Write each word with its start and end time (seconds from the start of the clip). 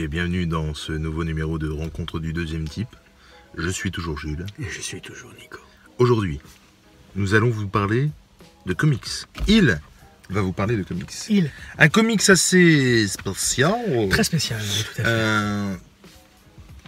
Et 0.00 0.08
bienvenue 0.08 0.46
dans 0.46 0.72
ce 0.72 0.92
nouveau 0.92 1.24
numéro 1.24 1.58
de 1.58 1.68
Rencontre 1.68 2.20
du 2.20 2.32
deuxième 2.32 2.66
type. 2.66 2.88
Je 3.58 3.68
suis 3.68 3.90
toujours 3.90 4.16
Jules. 4.18 4.46
Et 4.58 4.64
je 4.70 4.80
suis 4.80 5.02
toujours 5.02 5.30
Nico. 5.38 5.58
Aujourd'hui, 5.98 6.40
nous 7.16 7.34
allons 7.34 7.50
vous 7.50 7.68
parler 7.68 8.08
de 8.64 8.72
comics. 8.72 9.04
Il 9.46 9.78
va 10.30 10.40
vous 10.40 10.52
parler 10.52 10.78
de 10.78 10.84
comics. 10.84 11.12
Il, 11.28 11.50
Un 11.76 11.90
comics 11.90 12.30
assez 12.30 13.06
spécial. 13.08 14.08
très 14.08 14.24
spécial, 14.24 14.60
tout 14.60 15.02
à 15.02 15.04
fait. 15.04 15.10
Euh, 15.10 15.76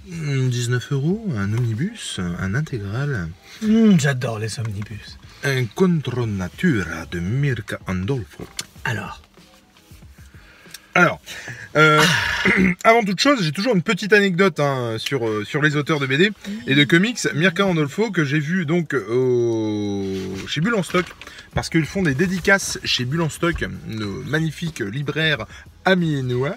19 0.07 0.93
euros, 0.93 1.27
un 1.37 1.53
omnibus, 1.53 2.19
un 2.19 2.55
intégral, 2.55 3.29
Hum, 3.63 4.01
J'adore 4.01 4.39
les 4.39 4.59
omnibus. 4.59 5.19
un 5.45 5.67
Contro 5.67 6.27
Natura 6.27 7.05
de 7.11 7.21
Mirka 7.21 7.79
Andolfo. 7.87 8.47
Alors, 8.85 9.21
Alors, 10.95 11.21
euh, 11.77 12.03
avant 12.85 13.03
toute 13.03 13.21
chose, 13.21 13.43
j'ai 13.43 13.53
toujours 13.53 13.75
une 13.75 13.83
petite 13.83 14.13
anecdote 14.13 14.61
hein, 14.61 14.97
sur, 14.99 15.27
euh, 15.27 15.43
sur 15.45 15.63
les 15.63 15.77
auteurs 15.77 16.01
de 16.01 16.07
BD 16.07 16.31
et 16.67 16.75
de 16.75 16.85
comics. 16.85 17.19
Mirka 17.35 17.65
Andolfo, 17.65 18.11
que 18.11 18.25
j'ai 18.25 18.39
vu 18.39 18.67
donc 18.67 18.93
au... 18.93 20.35
chez 20.47 20.61
Bulle 20.61 20.75
en 20.75 20.83
Stock, 20.83 21.07
parce 21.55 21.71
qu'ils 21.71 21.87
font 21.87 22.03
des 22.03 22.15
dédicaces 22.15 22.79
chez 22.85 23.07
Bulle 23.07 23.23
en 23.23 23.31
Stock, 23.31 23.65
nos 23.87 24.23
magnifiques 24.25 24.81
libraires 24.81 25.47
amiénois. 25.87 26.57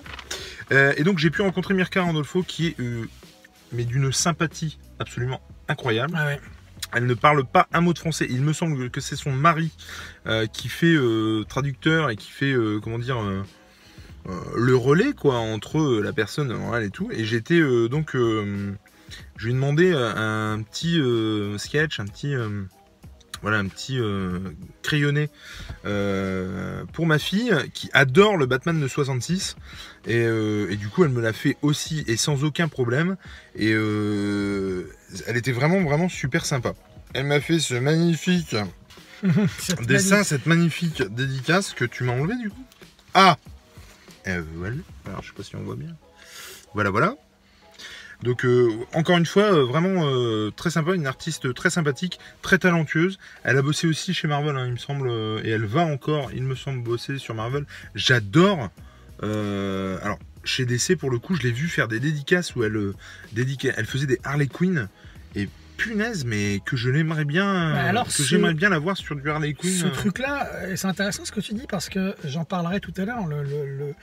Euh, 0.73 0.94
et 0.97 1.03
donc 1.03 1.17
j'ai 1.17 1.30
pu 1.30 1.41
rencontrer 1.41 1.73
Mirka 1.73 2.03
Andolfo, 2.03 2.44
qui 2.44 2.67
est 2.67 2.80
euh, 2.81 3.06
mais 3.72 3.86
d'une 3.86 4.11
sympathie 4.11 4.80
absolument 5.00 5.39
incroyable. 5.69 6.13
ah 6.17 6.25
ouais. 6.25 6.41
Elle 6.94 7.06
ne 7.06 7.13
parle 7.13 7.45
pas 7.45 7.67
un 7.73 7.81
mot 7.81 7.94
de 7.94 8.00
français. 8.00 8.28
Il 8.30 8.41
me 8.41 8.53
semble 8.53 8.89
que 8.89 9.02
c'est 9.02 9.16
son 9.16 9.31
mari 9.31 9.72
qui 10.53 10.69
fait 10.69 10.95
traducteur 11.50 12.09
et 12.09 12.16
qui 12.16 12.31
fait, 12.31 12.56
comment 12.81 13.00
dire, 13.00 13.17
le 14.56 14.76
relais 14.76 15.14
quoi 15.14 15.36
entre 15.36 15.80
euh, 15.80 16.02
la 16.02 16.14
personne 16.14 16.52
orale 16.52 16.84
et 16.84 16.90
tout. 16.90 17.09
Et 17.12 17.26
j'étais 17.26 17.59
euh, 17.59 17.88
donc, 17.88 18.16
euh, 18.16 18.73
je 19.38 19.45
lui 19.45 19.52
ai 19.52 19.54
demandé 19.56 19.92
euh, 19.92 20.54
un 20.56 20.62
petit 20.62 21.00
euh, 21.00 21.58
sketch, 21.58 22.00
un 22.00 22.06
petit, 22.06 22.34
euh, 22.34 22.64
voilà, 23.42 23.58
un 23.59 23.68
petit 23.68 24.00
euh, 24.00 24.40
crayonné 24.81 25.30
euh, 25.86 26.84
pour 26.94 27.06
ma 27.06 27.20
fille 27.20 27.53
qui 27.73 27.90
adore 27.94 28.38
le 28.38 28.46
Batman 28.48 28.80
de 28.80 28.88
66. 28.88 29.56
Et, 30.08 30.18
euh, 30.26 30.72
et 30.72 30.76
du 30.76 30.88
coup, 30.90 31.03
elle 31.03 31.12
me 31.12 31.22
l'a 31.22 31.34
fait 31.34 31.58
aussi 31.62 32.03
et 32.08 32.18
sans 32.18 32.44
aucun 32.44 32.68
problème. 32.68 33.18
Et 33.56 33.72
euh, 33.73 34.90
elle 35.28 35.38
était 35.38 35.52
vraiment, 35.52 35.84
vraiment 35.84 36.09
super 36.09 36.46
sympa. 36.46 36.73
Elle 37.14 37.26
m'a 37.28 37.40
fait 37.40 37.59
ce 37.59 37.76
magnifique 37.76 38.56
dessin, 39.88 40.16
magnifique- 40.18 40.23
cette 40.23 40.46
magnifique 40.46 41.03
dédicace 41.14 41.73
que 41.73 41.86
tu 41.86 42.03
m'as 42.03 42.14
enlevé 42.14 42.36
du 42.42 42.50
coup. 42.50 42.64
Ah 43.14 43.38
Voilà. 44.26 44.76
Alors, 45.06 45.22
je 45.22 45.28
sais 45.30 45.34
pas 45.36 45.44
si 45.44 45.56
on 45.56 45.62
voit 45.64 45.76
bien. 45.76 45.95
Voilà, 46.73 46.90
voilà. 46.90 47.16
Donc, 48.23 48.45
euh, 48.45 48.72
encore 48.94 49.18
une 49.18 49.26
fois, 49.26 49.44
euh, 49.54 49.66
vraiment 49.66 50.08
euh, 50.08 50.50
très 50.52 50.70
sympa, 50.70 50.94
une 50.95 51.06
artiste 51.06 51.54
très 51.54 51.70
sympathique, 51.70 52.20
très 52.42 52.58
talentueuse. 52.58 53.20
Elle 53.44 53.58
a 53.58 53.62
bossé 53.62 53.88
aussi 53.88 54.14
chez 54.14 54.28
Marvel, 54.28 54.56
hein, 54.58 54.66
il 54.68 54.72
me 54.73 54.78
semble, 54.78 55.09
et 55.44 55.50
elle 55.50 55.66
va 55.66 55.81
encore, 55.86 56.31
il 56.34 56.44
me 56.44 56.56
semble, 56.56 56.81
bosser 56.81 57.18
sur 57.18 57.36
Marvel. 57.36 57.66
J'adore. 57.94 58.70
alors, 59.22 60.18
chez 60.44 60.66
DC, 60.66 60.96
pour 60.98 61.09
le 61.12 61.20
coup, 61.20 61.36
je 61.36 61.42
l'ai 61.44 61.52
vu 61.52 61.68
faire 61.68 61.88
des 61.88 62.00
dédicaces 62.00 62.56
où 62.56 62.64
elle, 62.64 62.94
dédica- 63.36 63.73
elle 63.76 63.86
faisait 63.86 64.08
des 64.08 64.20
Harley 64.23 64.47
Quinn. 64.47 64.88
Et 65.35 65.50
punaise, 65.75 66.25
mais 66.25 66.59
que 66.66 66.75
je 66.78 66.90
l'aimerais 66.90 67.25
bien, 67.25 67.74
Bah 67.74 67.84
alors, 67.84 68.06
que 68.06 68.12
ce- 68.13 68.24
j'aimerais 68.24 68.53
bien 68.53 68.69
la 68.69 68.80
voir 68.80 68.97
sur 68.97 69.16
du 69.16 69.30
Harley 69.30 69.53
Quinn. 69.53 69.72
Ce 69.72 69.86
euh. 69.86 69.90
truc-là, 69.91 70.50
euh, 70.53 70.75
c'est 70.75 70.88
intéressant 70.88 71.25
ce 71.25 71.31
que 71.31 71.40
tu 71.41 71.53
dis 71.53 71.66
parce 71.69 71.90
que 71.90 72.16
j'en 72.24 72.46
parlerai 72.46 72.80
tout 72.80 72.94
à 72.97 73.06
l'heure, 73.06 73.25
le, 73.28 73.44
le, 73.44 73.66
le, 73.78 73.96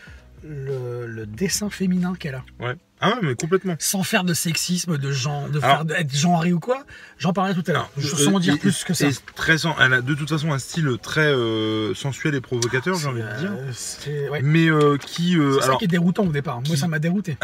le- 0.44 1.06
le 1.06 1.26
dessin 1.26 1.70
féminin 1.70 2.14
qu'elle 2.18 2.34
a. 2.36 2.44
Ouais. 2.60 2.74
Ah 3.04 3.10
ouais, 3.10 3.18
mais 3.22 3.34
complètement. 3.34 3.74
Sans 3.80 4.04
faire 4.04 4.22
de 4.22 4.32
sexisme, 4.32 4.96
de 4.96 5.10
genre, 5.10 5.48
de 5.48 5.58
Alors- 5.58 5.76
faire 5.78 5.84
d'être 5.84 6.14
genré 6.14 6.52
ou 6.52 6.60
quoi, 6.60 6.84
j'en 7.18 7.32
parlerai 7.32 7.60
tout 7.60 7.68
à 7.68 7.72
l'heure. 7.74 7.90
Je- 7.96 8.14
Euh, 8.28 8.32
en 8.32 8.38
dire 8.38 8.54
et- 8.54 8.58
plus 8.58 8.84
que 8.84 8.94
ça. 8.94 9.06
très 9.34 9.56
elle 9.80 9.92
a 9.94 10.00
de 10.02 10.14
toute 10.14 10.28
façon 10.28 10.52
un 10.52 10.58
style 10.58 10.88
très 11.02 11.20
euh, 11.26 11.94
sensuel 11.94 12.34
et 12.36 12.40
provocateur, 12.40 12.94
j'ai 12.96 13.08
envie 13.08 13.22
de 13.22 13.38
dire. 13.38 13.50
Euh, 13.52 14.28
ouais. 14.30 14.40
Mais 14.42 14.68
euh, 14.70 14.96
qui, 14.98 15.36
euh, 15.36 15.54
C'est 15.54 15.60
ça 15.60 15.64
alors, 15.66 15.78
qui 15.78 15.84
est 15.86 15.88
déroutant 15.88 16.24
au 16.24 16.32
départ. 16.32 16.60
Moi, 16.66 16.76
ça 16.76 16.86
m'a 16.86 17.00
dérouté. 17.00 17.36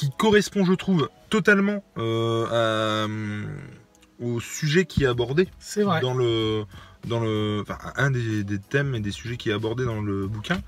Qui 0.00 0.10
correspond, 0.16 0.64
je 0.64 0.72
trouve, 0.72 1.10
totalement 1.28 1.84
euh, 1.98 2.46
à, 2.46 3.06
euh, 3.06 3.42
au 4.18 4.40
sujet 4.40 4.86
qui 4.86 5.04
est 5.04 5.06
abordé 5.06 5.46
C'est 5.58 5.82
vrai. 5.82 6.00
dans 6.00 6.14
le, 6.14 6.64
dans 7.06 7.20
le, 7.20 7.60
enfin, 7.62 7.76
un 7.96 8.10
des, 8.10 8.42
des 8.42 8.58
thèmes 8.58 8.94
et 8.94 9.00
des 9.00 9.10
sujets 9.10 9.36
qui 9.36 9.50
est 9.50 9.52
abordé 9.52 9.84
dans 9.84 10.00
le 10.00 10.26
bouquin. 10.26 10.62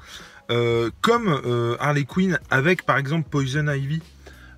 Euh, 0.51 0.91
comme 1.01 1.29
euh, 1.47 1.77
Harley 1.81 2.05
Quinn 2.05 2.39
avec, 2.51 2.85
par 2.85 2.99
exemple, 2.99 3.27
Poison 3.31 3.67
Ivy. 3.73 4.03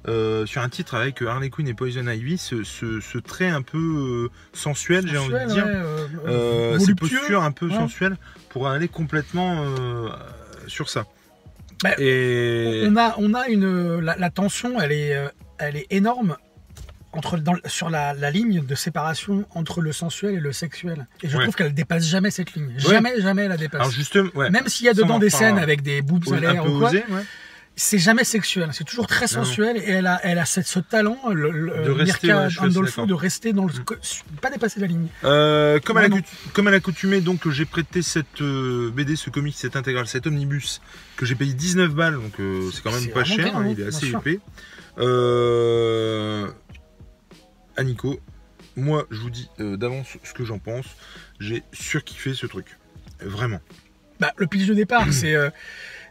euh, 0.09 0.45
sur 0.45 0.61
un 0.61 0.69
titre 0.69 0.97
avec 0.97 1.23
Harley 1.23 1.51
Quinn 1.51 1.69
et 1.69 1.75
Poison 1.75 2.09
Ivy, 2.09 2.37
ce, 2.37 2.65
ce- 2.65 2.99
ce 3.01 3.19
trait 3.19 3.49
un 3.49 3.63
peu 3.63 4.29
sensuel, 4.53 5.07
j'ai 5.07 5.19
envie 5.19 5.33
de 5.35 5.47
dire. 5.53 5.67
ouais, 5.67 6.79
ces 6.81 6.87
voluptueux. 6.87 6.97
postures 7.19 7.43
un 7.45 7.53
peu 7.53 7.69
Ouais. 7.69 7.75
sensuelles 7.77 8.17
pour 8.49 8.67
aller 8.67 8.89
complètement 8.89 9.65
sur 10.67 10.89
ça. 10.91 11.05
Bah, 11.85 11.95
et 11.99 12.87
On 12.91 12.97
a, 12.97 13.15
on 13.19 13.35
a 13.35 13.47
une, 13.49 14.01
la, 14.01 14.17
la 14.17 14.31
tension, 14.31 14.81
elle 14.81 14.93
est, 14.93 15.15
euh, 15.17 15.29
elle 15.59 15.77
est 15.77 15.87
énorme 15.91 16.37
entre, 17.13 17.37
dans, 17.37 17.55
sur 17.67 17.91
la, 17.91 18.13
la 18.15 18.31
ligne 18.33 18.65
de 18.67 18.75
séparation 18.75 19.45
entre 19.55 19.81
le 19.81 19.93
sensuel 19.93 20.35
et 20.35 20.41
le 20.41 20.53
sexuel. 20.53 21.07
Et 21.23 21.29
je 21.29 21.37
Ouais. 21.37 21.45
trouve 21.45 21.55
qu'elle 21.55 21.73
dépasse 21.75 22.05
jamais 22.07 22.31
cette 22.33 22.55
ligne. 22.55 22.73
Jamais, 22.79 23.21
jamais 23.21 23.43
elle 23.43 23.51
la 23.51 23.57
dépasse. 23.57 23.81
alors 23.83 23.93
justement, 23.93 24.31
ouais, 24.35 24.51
Même 24.51 24.67
s'il 24.67 24.87
y 24.87 24.89
a 24.89 24.95
dedans 24.95 25.19
des 25.21 25.31
scènes 25.31 25.59
avec 25.59 25.83
des 25.83 26.03
boobs 26.03 26.25
à 26.33 26.41
l'air 26.41 26.67
ou 26.67 26.79
quoi, 26.79 26.89
osé. 26.89 27.05
C'est 27.77 27.99
jamais 27.99 28.23
sexuel. 28.25 28.69
C'est 28.73 28.85
toujours 28.85 29.07
très 29.09 29.27
sensuel 29.27 29.77
et 29.77 29.91
elle 29.91 30.07
a, 30.07 30.21
elle 30.23 30.39
a 30.39 30.45
cette- 30.45 30.67
ce 30.67 30.79
talent, 30.79 31.19
le, 31.33 31.51
le- 31.51 31.85
De 31.85 31.91
rester, 31.91 32.29
Mirka 32.29 32.47
ouais, 32.63 32.69
Andolfo, 32.69 33.07
de 33.07 33.15
rester 33.15 33.53
dans 33.53 33.65
le, 33.67 33.73
Mm. 33.73 34.37
pas 34.41 34.51
dépasser 34.51 34.79
la 34.81 34.87
ligne. 34.87 35.09
Euh, 35.25 35.81
comme, 35.81 35.97
à 35.97 36.07
comme 36.53 36.69
à 36.69 36.71
l'accoutumée, 36.71 37.21
donc 37.21 37.49
j'ai 37.51 37.65
prêté 37.65 38.03
cette 38.03 38.41
euh, 38.43 38.91
BD, 38.93 39.17
ce 39.17 39.31
comic, 39.31 39.57
cette 39.57 39.75
intégrale, 39.77 40.07
cet 40.07 40.27
omnibus 40.29 40.81
que 41.17 41.27
j'ai 41.27 41.35
payé 41.35 41.53
19 41.53 41.91
balles, 41.95 42.15
donc 42.15 42.39
euh, 42.39 42.71
c'est 42.73 42.83
quand 42.83 42.93
même 42.93 43.09
pas 43.11 43.25
cher, 43.25 43.45
bien, 43.45 43.55
hein, 43.57 43.67
il 43.69 43.81
est 43.81 43.87
assez 43.87 44.09
épais. 44.11 44.39
Euh, 44.99 46.47
à 47.77 47.83
Nico, 47.83 48.21
moi 48.77 49.07
je 49.11 49.19
vous 49.21 49.31
dis 49.31 49.49
euh, 49.61 49.77
d'avance 49.77 50.07
ce 50.23 50.33
que 50.33 50.45
j'en 50.45 50.59
pense, 50.59 50.87
j'ai 51.41 51.63
surkiffé 51.73 52.35
ce 52.35 52.47
truc, 52.47 52.79
vraiment. 53.21 53.61
Bah, 54.21 54.33
le 54.37 54.47
pitch 54.47 54.67
de 54.67 54.75
départ, 54.75 55.07
c'est 55.13 55.35
euh, 55.35 55.51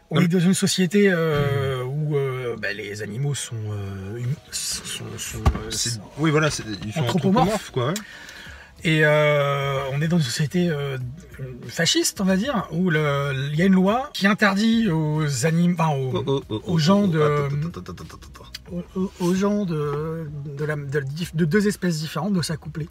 on 0.09 0.16
Non, 0.16 0.22
est 0.22 0.28
dans 0.28 0.40
une 0.40 0.53
société 0.53 1.09
euh, 1.12 1.84
où 1.84 2.16
euh, 2.16 2.56
bah, 2.62 2.72
les 2.74 3.02
animaux 3.02 3.34
sont, 3.36 3.56
euh, 3.72 4.19
sont- 4.52 5.03
sont, 5.18 5.40
C'est- 5.69 6.00
Oui 6.19 6.30
voilà, 6.31 6.50
c'est- 6.52 6.64
ils 6.86 6.94
sont 6.94 7.00
Anthropomorphes. 7.02 7.47
anthropomorphes 7.47 7.72
quoi. 7.72 7.88
ouais. 7.88 7.94
et 8.86 9.06
euh, 9.06 9.80
on 9.94 10.02
est 10.02 10.08
dans 10.09 10.18
une 10.18 10.24
société 10.24 10.69
euh, 10.69 10.97
fasciste, 11.68 12.19
on 12.22 12.25
va 12.25 12.36
dire, 12.36 12.68
où 12.72 12.91
il 12.91 13.56
y 13.56 13.62
a 13.62 13.66
une 13.66 13.74
loi 13.74 14.09
qui 14.14 14.28
interdit 14.28 14.90
aux 14.91 15.46
animaux, 15.46 15.75
enfin, 15.80 15.96
aux, 15.96 16.12
Oh, 16.18 16.24
oh, 16.28 16.44
oh, 16.50 16.62
aux 16.68 16.78
gens 16.78 17.08
de- 17.08 17.47
aux- 19.22 19.34
gens 19.35 19.66
de, 19.66 20.28
de, 20.58 20.66
la- 20.66 20.75
de- 20.75 21.03
de 21.34 21.46
deux 21.46 21.68
espèces 21.68 22.00
différentes 22.00 22.34
de 22.34 22.41
s'accoupler. 22.41 22.90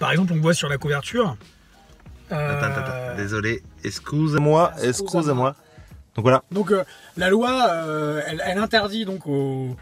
Par 0.00 0.10
exemple, 0.10 0.32
on 0.32 0.40
voit 0.40 0.54
sur 0.54 0.68
la 0.68 0.78
couverture. 0.78 1.36
euh, 2.32 2.58
Attends, 2.58 2.66
attends, 2.80 2.90
attends. 2.92 3.16
Désolé, 3.16 3.62
excuse-moi, 3.84 4.72
Excusez-moi. 4.82 4.88
excusez-moi. 4.88 5.56
Donc 6.16 6.24
voilà. 6.24 6.42
Donc 6.50 6.70
euh, 6.72 6.82
la 7.16 7.28
loi, 7.30 7.68
euh, 7.70 8.22
elle, 8.26 8.42
elle 8.44 8.58
interdit 8.58 9.04
donc 9.04 9.26
aux, 9.26 9.76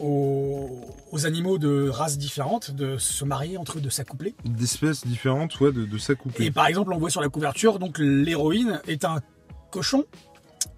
aux, 0.00 0.70
aux 1.10 1.26
animaux 1.26 1.58
de 1.58 1.88
races 1.88 2.18
différentes 2.18 2.70
de 2.72 2.98
se 2.98 3.24
marier 3.24 3.56
entre 3.56 3.78
eux, 3.78 3.80
de 3.80 3.90
s'accoupler. 3.90 4.34
D'espèces 4.44 5.06
différentes, 5.06 5.58
ouais, 5.60 5.72
de, 5.72 5.84
de 5.84 5.98
s'accoupler. 5.98 6.46
Et 6.46 6.50
par 6.50 6.66
exemple, 6.66 6.92
on 6.92 6.98
voit 6.98 7.10
sur 7.10 7.20
la 7.22 7.28
couverture, 7.28 7.78
donc 7.78 7.96
l'héroïne 7.98 8.80
est 8.86 9.04
un 9.04 9.20
cochon, 9.70 10.04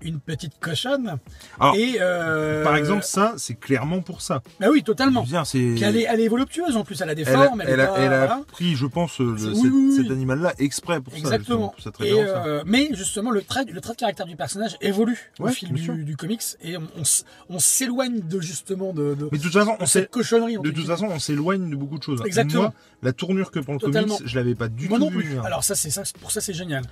une 0.02 0.20
petite 0.20 0.52
cochonne. 0.60 1.18
Alors, 1.60 1.74
et 1.76 1.96
euh, 2.00 2.62
Par 2.64 2.76
exemple, 2.76 3.02
ça, 3.04 3.34
c'est 3.36 3.54
clairement 3.54 4.00
pour 4.02 4.20
ça. 4.20 4.42
bah 4.60 4.66
oui, 4.70 4.82
totalement. 4.82 5.24
C'est. 5.44 5.58
Puis 5.74 5.82
elle 5.82 5.96
est, 5.96 6.06
elle 6.08 6.20
est 6.20 6.28
voluptueuse 6.28 6.76
en 6.76 6.84
plus, 6.84 7.00
elle 7.00 7.10
a 7.10 7.14
des 7.14 7.28
a, 7.28 7.32
formes, 7.32 7.60
elle, 7.60 7.70
elle 7.70 7.80
a- 7.80 7.86
pas- 7.86 7.98
elle 7.98 8.12
a 8.12 8.18
voilà. 8.26 8.40
pris, 8.50 8.76
je 8.76 8.86
pense, 8.86 9.18
le- 9.18 9.36
C'est- 9.38 9.44
cet, 9.54 9.54
oui, 9.64 9.70
oui, 9.72 9.86
oui. 9.90 9.96
cet 10.02 10.10
animal-là 10.10 10.52
exprès 10.58 11.00
pour 11.00 11.12
ça. 11.12 11.18
Exactement. 11.18 11.68
pour 11.68 11.82
cette 11.82 12.00
Et, 12.00 12.04
référence-là. 12.12 12.46
euh, 12.46 12.62
mais 12.66 12.88
justement, 12.92 13.30
le 13.30 13.42
trait, 13.42 13.64
le 13.64 13.80
trait 13.80 13.92
de 13.92 13.98
caractère 13.98 14.26
du 14.26 14.36
personnage 14.36 14.76
évolue 14.80 15.32
au 15.38 15.44
Ouais, 15.44 15.52
fil 15.52 15.72
bien 15.72 15.82
sûr. 15.84 15.94
du, 15.94 16.04
du 16.04 16.16
comics 16.16 16.42
et 16.62 16.76
on, 16.76 16.82
on 16.98 17.02
on 17.50 17.58
s'éloigne 17.58 18.20
de 18.20 18.40
justement 18.40 18.92
de, 18.92 19.14
de, 19.14 19.28
Mais 19.32 19.38
de 19.38 19.42
toute 19.42 19.52
façon, 19.52 19.76
on 19.80 19.86
cette 19.86 20.10
cochonnerie. 20.10 20.56
de 20.58 20.70
toute 20.70 20.86
façon, 20.86 21.06
on 21.10 21.18
s'éloigne 21.18 21.70
de 21.70 21.76
beaucoup 21.76 21.98
de 21.98 22.02
choses. 22.02 22.22
Exactement. 22.24 22.62
Moi, 22.62 22.72
la 23.02 23.12
tournure 23.12 23.50
que 23.50 23.58
pour 23.60 23.74
le 23.74 23.80
Totalement. 23.80 24.16
comics, 24.16 24.28
je 24.28 24.36
l'avais 24.36 24.54
pas 24.54 24.68
du 24.68 24.88
Moi 24.88 24.98
tout 24.98 25.04
non 25.04 25.10
vu 25.10 25.18
plus. 25.18 25.28
venir. 25.28 25.44
Alors 25.44 25.62
ça, 25.62 25.74
c'est 25.74 25.90
ça, 25.90 26.02
pour 26.20 26.30
ça, 26.30 26.40
c'est 26.40 26.54
génial. 26.54 26.82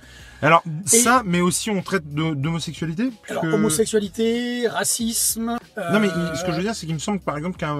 Alors, 0.41 0.63
Et- 0.93 0.97
ça, 0.97 1.23
mais 1.25 1.41
aussi 1.41 1.69
on 1.71 1.81
traite 1.81 2.07
d'homosexualité. 2.13 3.02
Alors 3.29 3.41
puisque- 3.41 3.53
homosexualité, 3.55 4.67
racisme. 4.67 5.57
Non, 5.77 5.99
mais 5.99 6.09
euh, 6.09 6.29
il- 6.33 6.37
ce 6.37 6.43
que 6.45 6.51
je 6.51 6.57
veux 6.57 6.63
dire, 6.63 6.75
c'est 6.75 6.85
qu'il 6.85 6.95
me 6.95 6.99
semble 6.99 7.19
par 7.19 7.37
exemple 7.37 7.57
qu'un 7.57 7.75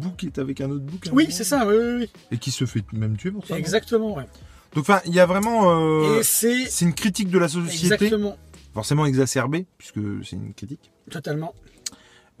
bouc 0.00 0.24
est 0.24 0.38
avec 0.38 0.60
un 0.60 0.70
autre 0.70 0.84
bouc. 0.84 1.08
Oui, 1.12 1.28
c'est 1.30 1.44
ça. 1.44 1.66
Oui, 1.66 1.74
oui, 1.78 1.92
oui. 2.00 2.10
Et 2.30 2.38
qui 2.38 2.50
se 2.50 2.64
fait 2.66 2.84
même 2.92 3.16
tuer 3.16 3.30
pour 3.30 3.46
ça. 3.46 3.58
Exactement. 3.58 4.14
Ouais. 4.16 4.26
Donc, 4.74 4.82
enfin, 4.88 5.00
il 5.06 5.14
y 5.14 5.20
a 5.20 5.26
vraiment. 5.26 5.70
euh, 5.70 6.20
c'est 6.22 6.66
une 6.82 6.94
critique 6.94 7.30
de 7.30 7.38
la 7.38 7.48
société 7.48 7.94
exactement. 7.94 8.36
forcément 8.74 9.06
exacerbé, 9.06 9.66
puisque 9.78 10.00
c'est 10.24 10.36
une 10.36 10.52
critique. 10.54 10.90
Totalement. 11.10 11.54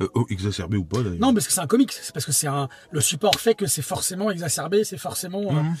Euh, 0.02 0.08
oh, 0.14 0.26
exacerbé 0.28 0.76
ou 0.76 0.84
pas 0.84 0.98
d'ailleurs. 0.98 1.18
Non, 1.20 1.32
parce 1.32 1.46
que 1.46 1.52
c'est 1.54 1.60
un 1.60 1.66
comics. 1.66 1.92
C'est 1.92 2.12
parce 2.12 2.26
que 2.26 2.32
c'est 2.32 2.46
un. 2.48 2.68
Le 2.90 3.00
support 3.00 3.40
fait 3.40 3.54
que 3.54 3.66
c'est 3.66 3.80
forcément 3.80 4.30
exacerbé, 4.30 4.84
c'est 4.84 4.98
forcément. 4.98 5.40
euh, 5.48 5.52
Mhm. 5.62 5.74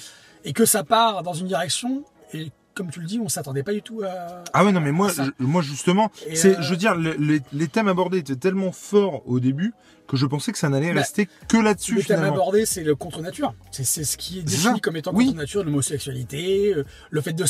et 0.44 0.52
que 0.54 0.64
ça 0.64 0.84
part 0.84 1.22
dans 1.22 1.34
une 1.34 1.48
direction. 1.48 2.02
Et 2.32 2.50
comme 2.76 2.90
tu 2.90 3.00
le 3.00 3.06
dis, 3.06 3.18
on 3.18 3.28
s'attendait 3.30 3.62
pas 3.62 3.72
du 3.72 3.80
tout 3.82 4.02
à. 4.04 4.44
Ah 4.52 4.64
ouais 4.64 4.70
non 4.70 4.80
mais 4.82 4.92
moi 4.92 5.08
je- 5.08 5.44
moi 5.44 5.62
justement 5.62 6.12
c'est 6.34 6.58
euh, 6.58 6.62
je 6.62 6.70
veux 6.70 6.76
dire 6.76 6.94
le- 6.94 7.16
les, 7.18 7.40
les 7.52 7.68
thèmes 7.68 7.88
abordés 7.88 8.18
étaient 8.18 8.36
tellement 8.36 8.70
forts 8.70 9.22
au 9.26 9.40
début 9.40 9.72
que 10.06 10.16
je 10.16 10.26
pensais 10.26 10.52
que 10.52 10.58
ça 10.58 10.68
n'allait 10.68 10.92
Bah, 10.92 11.00
rester 11.00 11.28
que 11.48 11.56
là-dessus 11.56 11.96
Le 11.96 12.04
thème 12.04 12.22
abordé, 12.22 12.64
c'est 12.66 12.82
le 12.84 12.94
contre-nature. 12.94 13.54
C'est 13.72 13.84
ce 14.04 14.16
qui 14.16 14.38
est 14.38 14.42
défini 14.42 14.80
comme 14.80 14.96
étant 14.96 15.12
Oui. 15.14 15.26
contre-nature, 15.26 15.64
l'homosexualité, 15.64 16.74
euh, 16.74 16.84
le 17.10 17.20
fait 17.20 17.32
de, 17.32 17.44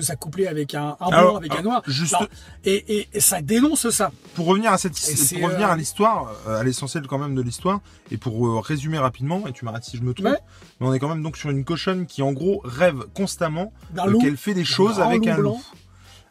s'accoupler 0.00 0.46
avec 0.46 0.74
un, 0.74 0.96
un 1.00 1.08
blanc, 1.08 1.18
Alors, 1.18 1.36
avec 1.38 1.54
un 1.54 1.62
noir. 1.62 1.82
juste- 1.86 2.14
Alors, 2.14 2.28
et, 2.64 2.98
et- 2.98 3.08
et 3.12 3.20
ça 3.20 3.40
dénonce 3.42 3.88
ça. 3.90 4.12
Pour 4.34 4.46
revenir 4.46 4.72
à 4.72 4.78
cette 4.78 4.92
pour 4.94 5.42
revenir 5.48 5.68
euh, 5.68 5.72
à 5.72 5.76
l'histoire, 5.76 6.34
euh, 6.46 6.60
à 6.60 6.64
l'essentiel 6.64 7.06
quand 7.06 7.18
même 7.18 7.34
de 7.34 7.42
l'histoire, 7.42 7.80
et 8.10 8.16
pour 8.16 8.46
euh, 8.46 8.60
résumer 8.60 8.98
rapidement, 8.98 9.46
et 9.46 9.52
tu 9.52 9.64
m'arrêtes 9.64 9.84
si 9.84 9.96
je 9.96 10.02
me 10.02 10.12
trompe, 10.14 10.26
Ouais. 10.26 10.38
mais 10.80 10.86
on 10.86 10.92
est 10.94 10.98
quand 10.98 11.08
même 11.08 11.22
donc 11.22 11.36
sur 11.36 11.50
une 11.50 11.64
cochonne 11.64 12.06
qui 12.06 12.22
en 12.22 12.32
gros 12.32 12.60
rêve 12.64 13.04
constamment 13.14 13.72
euh, 13.98 14.18
qu'elle 14.18 14.36
fait 14.36 14.54
des 14.54 14.64
choses 14.64 15.00
avec 15.00 15.26
un 15.26 15.36
blanc. 15.36 15.60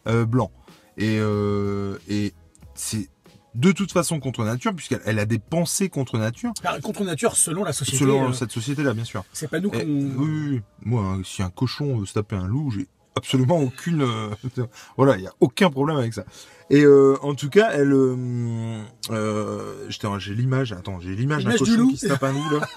loup 0.06 0.26
blanc. 0.28 0.52
Et, 0.98 1.18
euh, 1.20 1.98
et 2.08 2.34
c'est 2.76 3.10
de 3.56 3.72
toute 3.72 3.92
façon 3.92 4.20
contre 4.20 4.44
nature, 4.44 4.74
puisqu'elle 4.76 5.02
elle 5.06 5.20
a 5.20 5.26
des 5.26 5.40
pensées 5.40 5.90
contre 5.90 6.18
nature, 6.18 6.52
Enfin, 6.64 6.80
contre-nature 6.82 7.36
selon 7.36 7.64
la 7.64 7.74
société. 7.74 7.98
selon 8.00 8.30
euh, 8.30 8.34
cette 8.34 8.52
société-là, 8.52 8.94
bien 8.94 9.04
sûr. 9.04 9.24
c'est 9.34 9.48
pas 9.50 9.60
nous 9.60 9.70
qu'on. 9.70 9.80
oui, 9.80 10.14
oui, 10.18 10.48
oui. 10.52 10.62
Moi, 10.84 11.04
hein, 11.04 11.22
si 11.24 11.44
un 11.44 11.50
cochon 11.50 11.98
veut 11.98 12.06
se 12.06 12.14
taper 12.14 12.36
un 12.36 12.48
loup, 12.48 12.72
j'ai 12.72 12.88
absolument 13.16 13.60
aucune. 13.60 14.02
euh, 14.02 14.30
voilà, 14.98 15.18
il 15.18 15.22
n'y 15.22 15.28
a 15.28 15.34
aucun 15.40 15.70
problème 15.70 15.98
avec 15.98 16.14
ça. 16.14 16.24
Et 16.70 16.82
euh, 16.84 17.16
en 17.22 17.36
tout 17.36 17.50
cas, 17.50 17.70
elle. 17.74 17.92
euh, 17.94 18.82
euh, 19.12 19.86
j'étais- 19.90 20.08
j'ai 20.18 20.34
l'image. 20.34 20.72
Attends, 20.74 21.00
j'ai 21.00 21.16
l'image 21.16 21.44
d'un 21.46 21.56
cochon 21.56 21.88
qui 21.90 21.98
se 21.98 22.08
tape 22.08 22.24
un 22.24 22.32
loup 22.32 22.50
là. 22.60 22.68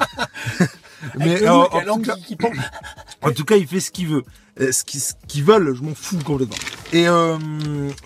Loup 1.14 1.46
en, 1.46 1.68
tout 1.96 2.02
cas, 2.02 2.16
qui, 2.16 2.22
qui 2.24 2.36
pend. 2.36 2.50
en 3.22 3.30
tout 3.32 3.44
cas, 3.44 3.56
il 3.56 3.66
fait 3.66 3.80
ce 3.80 3.90
qu'il 3.90 4.08
veut. 4.08 4.24
Ce 4.58 4.82
qu'ils 4.84 5.00
ce 5.00 5.12
qu'ils 5.28 5.44
veulent, 5.44 5.74
je 5.74 5.82
m'en 5.82 5.94
fous 5.94 6.18
complètement. 6.24 6.56
Et 6.92 7.08
euh, 7.08 7.36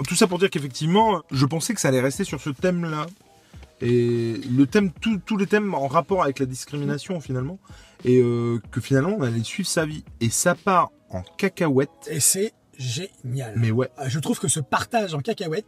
tout 0.08 0.14
ça 0.14 0.26
pour 0.26 0.38
dire 0.38 0.50
qu'effectivement, 0.50 1.22
je 1.30 1.46
pensais 1.46 1.74
que 1.74 1.80
ça 1.80 1.88
allait 1.88 2.00
rester 2.00 2.24
sur 2.24 2.40
ce 2.40 2.50
thème-là. 2.50 3.06
Et 3.82 4.34
le 4.50 4.66
thème, 4.66 4.90
tous 4.92 5.36
les 5.36 5.46
thèmes 5.46 5.74
en 5.74 5.86
rapport 5.86 6.22
avec 6.22 6.38
la 6.38 6.46
discrimination 6.46 7.20
finalement. 7.20 7.58
Et 8.04 8.18
euh, 8.18 8.60
que 8.70 8.80
finalement, 8.80 9.14
on 9.18 9.22
allait 9.22 9.42
suivre 9.44 9.68
sa 9.68 9.86
vie. 9.86 10.04
Et 10.20 10.30
ça 10.30 10.54
part 10.54 10.90
en 11.10 11.22
cacahuète. 11.22 11.90
Et 12.10 12.20
c'est 12.20 12.52
génial. 12.78 13.54
Mais 13.56 13.70
ouais. 13.70 13.88
Euh, 13.98 14.08
Je 14.08 14.18
trouve 14.18 14.38
que 14.38 14.48
ce 14.48 14.60
partage 14.60 15.14
en 15.14 15.20
cacahuète 15.20 15.66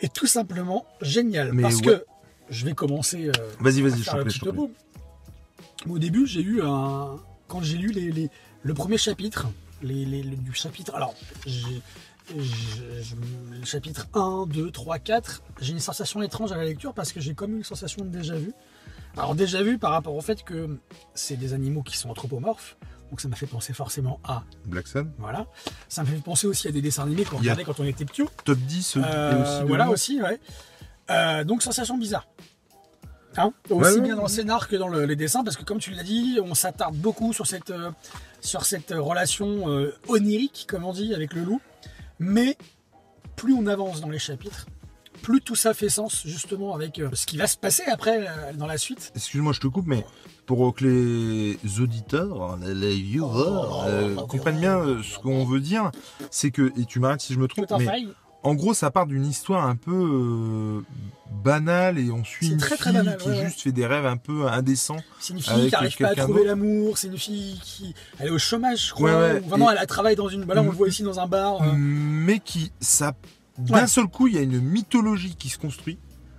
est 0.00 0.12
tout 0.12 0.26
simplement 0.26 0.86
génial. 1.00 1.52
Mais 1.52 1.62
parce 1.62 1.76
ouais. 1.76 1.82
que 1.82 2.04
je 2.50 2.64
vais 2.66 2.74
commencer. 2.74 3.28
euh, 3.28 3.32
Vas-y, 3.60 3.80
vas-y, 3.82 4.02
je 4.02 4.10
petit 4.24 4.40
je. 4.40 5.88
Au 5.88 5.98
début, 5.98 6.26
j'ai 6.26 6.40
eu 6.42 6.62
un. 6.62 7.16
Quand 7.48 7.62
j'ai 7.62 7.76
lu 7.78 7.90
les, 7.90 8.10
les- 8.10 8.30
le 8.62 8.74
premier 8.74 8.96
chapitre, 8.98 9.46
les, 9.82 10.04
les- 10.04 10.22
le- 10.22 10.36
du 10.36 10.52
chapitre. 10.54 10.94
Alors, 10.94 11.14
je- 12.28 13.14
le 13.58 13.64
chapitre 13.64 14.06
1, 14.14 14.46
2, 14.46 14.70
3, 14.70 14.98
4, 14.98 15.42
j'ai 15.60 15.72
une 15.72 15.80
sensation 15.80 16.22
étrange 16.22 16.52
à 16.52 16.56
la 16.56 16.64
lecture 16.64 16.94
parce 16.94 17.12
que 17.12 17.20
j'ai 17.20 17.34
comme 17.34 17.56
une 17.56 17.64
sensation 17.64 18.04
de 18.04 18.10
déjà 18.10 18.36
vu. 18.36 18.52
Alors, 19.16 19.34
déjà 19.34 19.62
vu 19.62 19.78
par 19.78 19.92
rapport 19.92 20.14
au 20.14 20.20
fait 20.20 20.42
que 20.42 20.78
c'est 21.14 21.36
des 21.36 21.52
animaux 21.52 21.82
qui 21.82 21.96
sont 21.96 22.10
anthropomorphes. 22.10 22.76
Donc, 23.10 23.20
ça 23.20 23.28
m'a 23.28 23.36
fait 23.36 23.46
penser 23.46 23.72
forcément 23.72 24.18
à. 24.24 24.42
Black 24.64 24.88
Sun. 24.88 25.12
Voilà. 25.18 25.46
Ça 25.88 26.02
me 26.02 26.08
fait 26.08 26.16
penser 26.16 26.46
aussi 26.48 26.66
à 26.66 26.72
des 26.72 26.82
dessins 26.82 27.04
animés 27.04 27.24
qu'on 27.24 27.36
regardait 27.36 27.62
quand 27.64 27.78
on 27.78 27.84
était 27.84 28.04
petit. 28.04 28.24
Top 28.44 28.58
10 28.58 28.96
Euh, 28.96 29.32
et 29.38 29.42
aussi. 29.42 29.68
voilà 29.68 29.88
aussi, 29.90 30.20
ouais. 30.20 30.40
Euh, 31.10 31.44
donc 31.44 31.62
sensation 31.62 31.96
bizarre. 31.96 32.26
Hein 33.36 33.52
aussi 33.68 33.74
Ouais, 33.82 33.92
ouais, 33.94 34.00
bien 34.00 34.16
dans 34.16 34.22
le 34.22 34.28
scénar 34.28 34.68
que 34.68 34.76
dans 34.76 34.88
le- 34.88 35.04
les 35.06 35.16
dessins, 35.16 35.44
parce 35.44 35.56
que 35.56 35.64
comme 35.64 35.78
tu 35.78 35.90
l'as 35.90 36.02
dit, 36.04 36.38
on 36.42 36.54
s'attarde 36.54 36.94
beaucoup 36.96 37.32
sur 37.32 37.46
cette, 37.46 37.70
euh, 37.70 37.90
sur 38.40 38.64
cette 38.64 38.90
relation 38.96 39.68
euh, 39.70 39.94
onirique, 40.08 40.66
comme 40.68 40.84
on 40.84 40.92
dit, 40.92 41.14
avec 41.14 41.34
le 41.34 41.42
loup. 41.44 41.60
Mais 42.24 42.56
plus 43.36 43.52
on 43.54 43.66
avance 43.66 44.00
dans 44.00 44.08
les 44.08 44.18
chapitres, 44.18 44.66
plus 45.22 45.40
tout 45.40 45.54
ça 45.54 45.74
fait 45.74 45.88
sens, 45.88 46.22
justement, 46.26 46.74
avec 46.74 46.98
euh, 46.98 47.08
ce 47.14 47.26
qui 47.26 47.36
va 47.36 47.46
se 47.46 47.56
passer 47.56 47.82
après, 47.84 48.26
euh, 48.26 48.52
dans 48.54 48.66
la 48.66 48.78
suite. 48.78 49.12
Excuse-moi, 49.14 49.52
je 49.52 49.60
te 49.60 49.66
coupe, 49.66 49.86
mais 49.86 50.04
pour 50.46 50.74
que 50.74 50.84
les 50.84 51.80
auditeurs, 51.80 52.56
les- 52.58 52.74
les 52.74 52.94
viewers, 53.00 53.26
Oh, 53.34 53.82
euh, 53.86 54.14
oh, 54.18 54.26
comprennent 54.26 54.60
bien 54.60 54.78
euh, 54.78 55.02
ce 55.02 55.18
qu'on 55.18 55.44
veut 55.44 55.60
dire, 55.60 55.90
c'est 56.30 56.50
que, 56.50 56.72
et 56.78 56.84
tu 56.84 56.98
m'arrêtes 57.00 57.20
si 57.22 57.32
je 57.34 57.38
me 57.38 57.48
trompe, 57.48 57.66
mais 57.78 57.84
faille. 57.84 58.08
En 58.44 58.54
gros, 58.54 58.74
ça 58.74 58.90
part 58.90 59.06
d'une 59.06 59.26
histoire 59.26 59.66
un 59.66 59.74
peu 59.74 59.90
euh, 59.90 60.80
banale 61.42 61.98
et 61.98 62.10
on 62.10 62.22
suit 62.24 62.48
une 62.50 62.58
très, 62.58 62.76
très 62.76 62.90
fille 62.90 62.98
banal, 63.00 63.16
qui 63.16 63.28
ouais, 63.28 63.38
ouais. 63.38 63.44
juste 63.46 63.62
fait 63.62 63.72
des 63.72 63.86
rêves 63.86 64.06
un 64.06 64.16
peu 64.18 64.46
indécents. 64.46 64.98
C'est 65.18 65.32
une 65.32 65.40
fille 65.40 65.52
avec 65.52 65.68
qui 65.70 65.72
n'arrive 65.72 65.96
pas 65.96 66.08
à 66.08 66.14
trouver 66.14 66.44
l'amour, 66.44 66.98
c'est 66.98 67.08
une 67.08 67.18
fille 67.18 67.58
qui. 67.62 67.94
Elle 68.18 68.28
est 68.28 68.30
au 68.30 68.38
chômage, 68.38 68.88
je 68.88 68.92
crois. 68.92 69.10
Ouais, 69.10 69.32
ouais. 69.34 69.40
ou 69.44 69.48
Vraiment, 69.48 69.70
Et- 69.72 69.76
elle, 69.80 69.86
travaille 69.86 70.14
dans 70.16 70.28
une. 70.28 70.44
Voilà, 70.44 70.62
on 70.62 70.66
le 70.66 70.70
voit 70.72 70.88
ici 70.88 71.02
dans 71.02 71.18
un 71.20 71.26
bar. 71.26 71.62
euh, 71.62 71.72
mais 71.74 72.38
qui, 72.38 72.70
ça, 72.80 73.14
d'un 73.58 73.86
seul 73.86 74.06
coup, 74.06 74.28
il 74.28 74.34
y 74.34 74.38
a 74.38 74.42
une 74.42 74.60
mythologie 74.60 75.34
qui 75.36 75.48
se 75.48 75.58
construit 75.58 75.98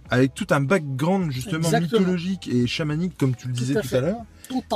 avec 0.10 0.36
tout 0.36 0.48
un 0.51 0.62
background 0.62 1.31
justement 1.31 1.66
Exactement. 1.66 2.00
mythologique 2.01 2.48
et 2.48 2.68
chamanique, 2.68 3.18
comme 3.18 3.36
tu 3.36 3.48
le 3.48 3.54
Tout 3.54 3.60
disais 3.60 3.78
à 3.78 3.81
tout 3.81 3.96
à 3.96 4.01
l'heure. 4.01 4.22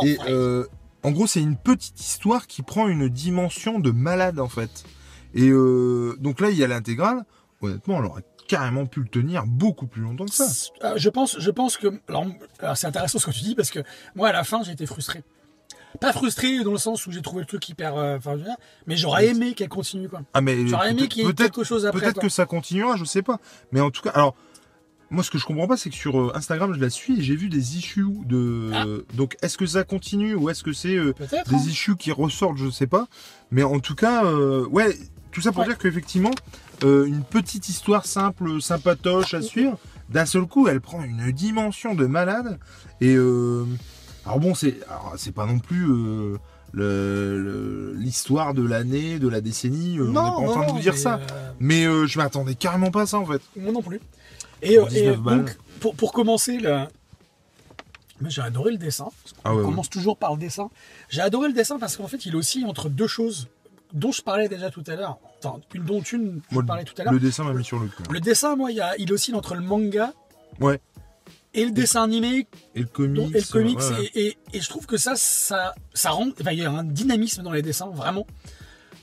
Et 0.04 0.18
euh, 0.28 0.66
en 1.04 1.12
gros, 1.12 1.28
c'est 1.28 1.42
une 1.42 1.56
petite 1.56 2.00
histoire 2.02 2.48
qui 2.48 2.64
prend 2.64 2.88
une 2.88 3.08
dimension 3.08 3.80
de 3.80 3.92
malade 3.92 4.40
en 4.40 4.50
fait. 4.50 4.84
Et 5.34 5.50
euh, 5.50 6.16
donc 6.20 6.40
là, 6.42 6.50
il 6.50 6.58
y 6.58 6.64
a 6.64 6.68
l'intégrale. 6.68 7.24
Honnêtement, 7.62 7.98
on 7.98 8.04
aurait 8.06 8.24
carrément 8.48 8.86
pu 8.86 9.02
le 9.02 9.08
tenir 9.08 9.46
beaucoup 9.46 9.86
plus 9.86 10.02
longtemps 10.02 10.26
que 10.26 10.34
ça. 10.34 10.48
Euh, 10.84 10.94
je 10.96 11.10
pense, 11.10 11.40
je 11.40 11.52
pense 11.52 11.78
que. 11.78 11.88
Alors, 12.08 12.26
alors, 12.60 12.78
c'est 12.78 12.88
intéressant 12.88 13.20
ce 13.20 13.26
que 13.28 13.32
tu 13.32 13.42
dis 13.44 13.56
parce 13.56 13.70
que 13.70 13.80
moi, 14.16 14.30
à 14.30 14.34
la 14.34 14.44
fin, 14.44 14.64
j'ai 14.64 14.72
été 14.72 14.86
frustré. 14.86 15.24
Pas 16.00 16.14
frustré 16.14 16.64
dans 16.64 16.72
le 16.72 16.78
sens 16.78 17.06
où 17.08 17.12
j'ai 17.12 17.22
trouvé 17.22 17.42
le 17.42 17.48
truc 17.48 17.68
hyper. 17.68 17.96
euh, 17.98 18.18
Enfin, 18.18 18.38
mais 18.86 18.96
j'aurais 18.96 19.28
aimé 19.28 19.54
qu'elle 19.54 19.70
continue, 19.70 20.08
quoi. 20.08 20.22
Ah 20.34 20.42
mais 20.42 20.68
J'aurais 20.68 20.92
aimé 20.92 21.08
qu'il 21.08 21.26
y 21.26 21.30
ait 21.30 21.34
quelque 21.34 21.64
chose 21.64 21.86
après. 21.86 22.02
peut-être 22.02 22.22
que 22.22 22.30
ça 22.30 22.46
continuera, 22.46 22.96
je 22.96 23.06
sais 23.06 23.24
pas. 23.24 23.40
Mais 23.72 23.82
en 23.82 23.90
tout 23.92 24.02
cas, 24.04 24.12
alors 24.12 24.36
moi, 25.10 25.24
ce 25.24 25.32
que 25.32 25.40
je 25.40 25.46
comprends 25.46 25.68
pas, 25.68 25.76
c'est 25.78 25.90
que 25.90 25.96
sur 25.96 26.36
Instagram, 26.36 26.74
je 26.74 26.80
la 26.80 26.92
suis 26.92 27.20
et 27.20 27.24
j'ai 27.24 27.36
vu 27.36 27.50
des 27.50 27.76
issues 27.78 28.06
de. 28.26 28.70
Ah. 28.74 28.86
Donc, 29.16 29.36
est-ce 29.42 29.58
que 29.58 29.66
ça 29.66 29.84
continue 29.84 30.36
ou 30.36 30.50
est-ce 30.52 30.64
que 30.64 30.74
c'est 30.74 30.96
euh, 30.96 31.14
Peut-être. 31.14 31.52
hein. 31.52 31.58
des 31.58 31.70
issues 31.70 31.96
qui 31.98 32.12
ressortent, 32.12 32.58
je 32.58 32.70
sais 32.70 32.88
pas. 32.88 33.08
Mais 33.50 33.64
en 33.64 33.80
tout 33.80 33.96
cas, 33.96 34.24
euh, 34.26 34.68
ouais, 34.68 34.96
tout 35.32 35.42
ça 35.42 35.52
pour 35.52 35.62
Ouais. 35.62 35.68
dire 35.68 35.78
qu'effectivement, 35.78 36.32
euh, 36.84 37.06
une 37.06 37.24
petite 37.24 37.70
histoire 37.70 38.06
simple, 38.06 38.62
sympatoche 38.62 39.34
à 39.34 39.42
suivre, 39.42 39.78
d'un 40.10 40.26
seul 40.26 40.46
coup, 40.46 40.68
elle 40.68 40.82
prend 40.82 41.04
une 41.04 41.32
dimension 41.32 41.96
de 41.96 42.06
malade. 42.06 42.60
Et 43.02 43.16
euh, 43.16 43.66
alors 44.26 44.40
bon, 44.40 44.56
c'est 44.56 44.80
c'est 45.18 45.34
pas 45.34 45.46
non 45.46 45.60
plus 45.60 45.88
euh, 45.90 46.38
l'histoire 47.98 48.54
de 48.54 48.66
l'année, 48.66 49.20
de 49.20 49.28
la 49.28 49.42
décennie. 49.42 49.98
euh, 50.00 50.04
on 50.04 50.08
n'est 50.08 50.14
pas 50.14 50.22
en 50.22 50.52
train 50.52 50.68
de 50.68 50.72
vous 50.72 50.80
dire 50.80 50.98
ça. 50.98 51.20
Mais 51.60 51.84
je 51.84 52.18
m'attendais 52.18 52.56
carrément 52.56 52.92
pas 52.92 53.04
à 53.04 53.06
ça 53.06 53.20
en 53.20 53.26
fait. 53.26 53.42
moi 53.56 53.72
non 53.72 53.82
plus. 53.82 54.00
Et, 54.62 54.78
Pour 54.78 54.88
et 54.90 54.92
19 54.92 55.20
balles. 55.20 55.38
donc, 55.46 55.58
pour, 55.80 55.96
pour 55.96 56.12
commencer, 56.12 56.58
le... 56.58 56.80
mais 58.20 58.30
j'ai 58.30 58.42
adoré 58.42 58.72
le 58.72 58.78
dessin. 58.78 59.08
Ah 59.46 59.54
on 59.54 59.58
ouais, 59.60 59.64
commence 59.64 59.90
toujours 59.90 60.18
par 60.18 60.34
le 60.34 60.38
dessin. 60.40 60.70
J'ai 61.10 61.22
adoré 61.22 61.48
le 61.48 61.54
dessin 61.54 61.80
parce 61.80 61.96
qu'en 61.96 62.08
fait, 62.08 62.26
il 62.26 62.36
oscille 62.36 62.66
entre 62.66 62.90
deux 62.90 63.08
choses 63.08 63.48
dont 63.94 64.12
je 64.12 64.22
parlais 64.22 64.48
déjà 64.50 64.70
tout 64.70 64.84
à 64.88 64.96
l'heure. 64.96 65.18
Enfin, 65.44 65.60
une 65.74 65.84
dont 65.84 66.02
une, 66.02 66.42
je 66.50 66.56
Moi, 66.56 66.64
parlais 66.64 66.84
tout 66.84 66.94
à 67.00 67.04
l'heure. 67.04 67.14
le 67.14 67.20
dessin 67.20 67.44
m'a 67.44 67.54
mis 67.54 67.64
sur 67.64 67.80
le 67.80 67.88
cul. 67.88 68.04
Le 68.10 68.20
dessin, 68.20 68.56
moi, 68.56 68.72
il, 68.72 68.80
a, 68.82 68.96
il 68.98 69.12
oscille 69.14 69.36
entre 69.36 69.56
le 69.56 69.62
manga 69.62 70.14
Ouais. 70.60 70.80
et 71.54 71.66
le 71.66 71.72
dessin 71.72 72.04
animé 72.04 72.48
Et 72.76 72.82
le 72.82 72.86
comics. 72.86 73.36
Et 73.36 73.40
le 73.40 73.52
comics, 73.52 73.80
ouais, 73.80 73.90
ouais. 73.92 74.10
et, 74.14 74.28
et- 74.28 74.38
et 74.54 74.62
je 74.62 74.70
trouve 74.70 74.86
que 74.86 74.98
ça, 74.98 75.16
ça, 75.16 75.74
ça 75.94 76.10
rend. 76.12 76.28
enfin, 76.40 76.52
il 76.52 76.60
y 76.60 76.66
a 76.66 76.72
un 76.72 76.84
dynamisme 76.84 77.42
dans 77.44 77.52
les 77.52 77.62
dessins, 77.62 77.88
vraiment. 77.90 78.26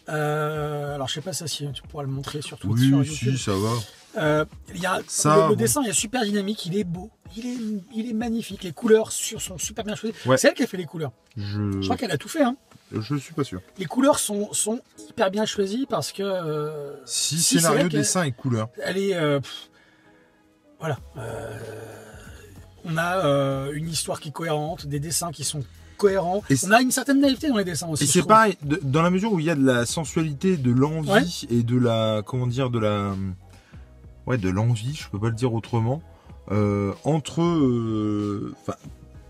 Euh, 0.09 0.95
alors, 0.95 1.09
je 1.09 1.15
sais 1.15 1.21
pas 1.21 1.33
ça 1.33 1.47
si 1.47 1.67
tu 1.73 1.83
pourras 1.83 2.05
le 2.05 2.09
montrer 2.11 2.41
sur, 2.43 2.59
sur 2.59 2.69
Oui, 2.71 2.89
YouTube. 2.89 3.37
si, 3.37 3.39
ça 3.39 3.53
va. 3.53 3.71
Euh, 4.19 4.45
il 4.75 4.81
y 4.81 4.87
a, 4.87 5.01
Ça, 5.09 5.35
le, 5.37 5.43
le 5.43 5.49
bon. 5.49 5.55
dessin 5.57 5.83
est 5.83 5.93
super 5.93 6.23
dynamique, 6.23 6.65
il 6.67 6.77
est 6.79 6.85
beau, 6.85 7.11
il 7.37 7.47
est, 7.47 7.57
il 7.95 8.09
est 8.11 8.15
magnifique. 8.15 8.63
Les 8.63 8.73
couleurs 8.73 9.13
sur- 9.13 9.43
sont 9.43 9.59
super 9.59 9.85
bien 9.85 9.95
choisies. 9.97 10.15
Ouais. 10.25 10.39
C'est 10.39 10.49
elle 10.49 10.55
qui 10.55 10.63
a 10.63 10.67
fait 10.67 10.77
les 10.79 10.87
couleurs. 10.87 11.13
Je, 11.37 11.73
Je 11.81 11.85
crois 11.85 11.97
qu'elle 11.97 12.13
a 12.13 12.17
tout 12.19 12.29
fait. 12.29 12.43
Hein. 12.43 12.57
Je 12.93 13.17
suis 13.17 13.35
pas 13.35 13.45
sûr. 13.45 13.61
Les 13.79 13.85
couleurs 13.87 14.19
sont, 14.19 14.53
sont 14.53 14.81
hyper 15.09 15.31
bien 15.31 15.45
choisies 15.45 15.87
parce 15.89 16.13
que. 16.13 16.23
euh, 16.23 16.95
Si, 17.05 17.39
scénario, 17.41 17.89
dessin 17.89 18.25
et 18.25 18.33
couleur. 18.33 18.69
elle 18.83 18.99
est. 18.99 19.15
euh, 19.15 19.41
pff, 19.41 19.71
voilà. 20.79 20.99
Euh, 21.17 21.59
on 22.85 22.97
a 22.97 23.71
une 23.73 23.89
histoire 23.89 24.21
qui 24.21 24.29
est 24.29 24.33
cohérente, 24.33 24.87
des 24.87 25.01
dessins 25.01 25.33
qui 25.33 25.43
sont 25.45 25.65
cohérents. 25.97 26.43
Et 26.51 26.55
on 26.67 26.71
a 26.71 26.81
une 26.83 26.91
certaine 26.93 27.21
naïveté 27.21 27.49
dans 27.49 27.57
les 27.57 27.65
dessins 27.65 27.89
aussi. 27.89 28.05
Et 28.05 28.07
c'est 28.07 28.23
pareil, 28.23 28.57
de- 28.63 28.79
dans 28.83 29.03
la 29.03 29.11
mesure 29.11 29.33
où 29.33 29.41
il 29.41 29.47
y 29.47 29.51
a 29.51 29.55
de 29.57 29.65
la 29.65 29.87
sensualité, 29.87 30.57
de 30.57 30.71
l'envie 30.71 31.11
Ouais. 31.11 31.23
et 31.51 31.63
de 31.63 31.77
la, 31.79 32.23
comment 32.25 32.47
dire, 32.47 32.71
de 32.71 32.79
la, 32.79 33.15
ouais, 34.27 34.37
de 34.39 34.49
l'envie, 34.51 34.95
je 34.95 35.09
peux 35.09 35.19
pas 35.19 35.29
le 35.29 35.33
dire 35.35 35.53
autrement, 35.55 36.03
entre, 37.05 38.53
enfin, 38.61 38.75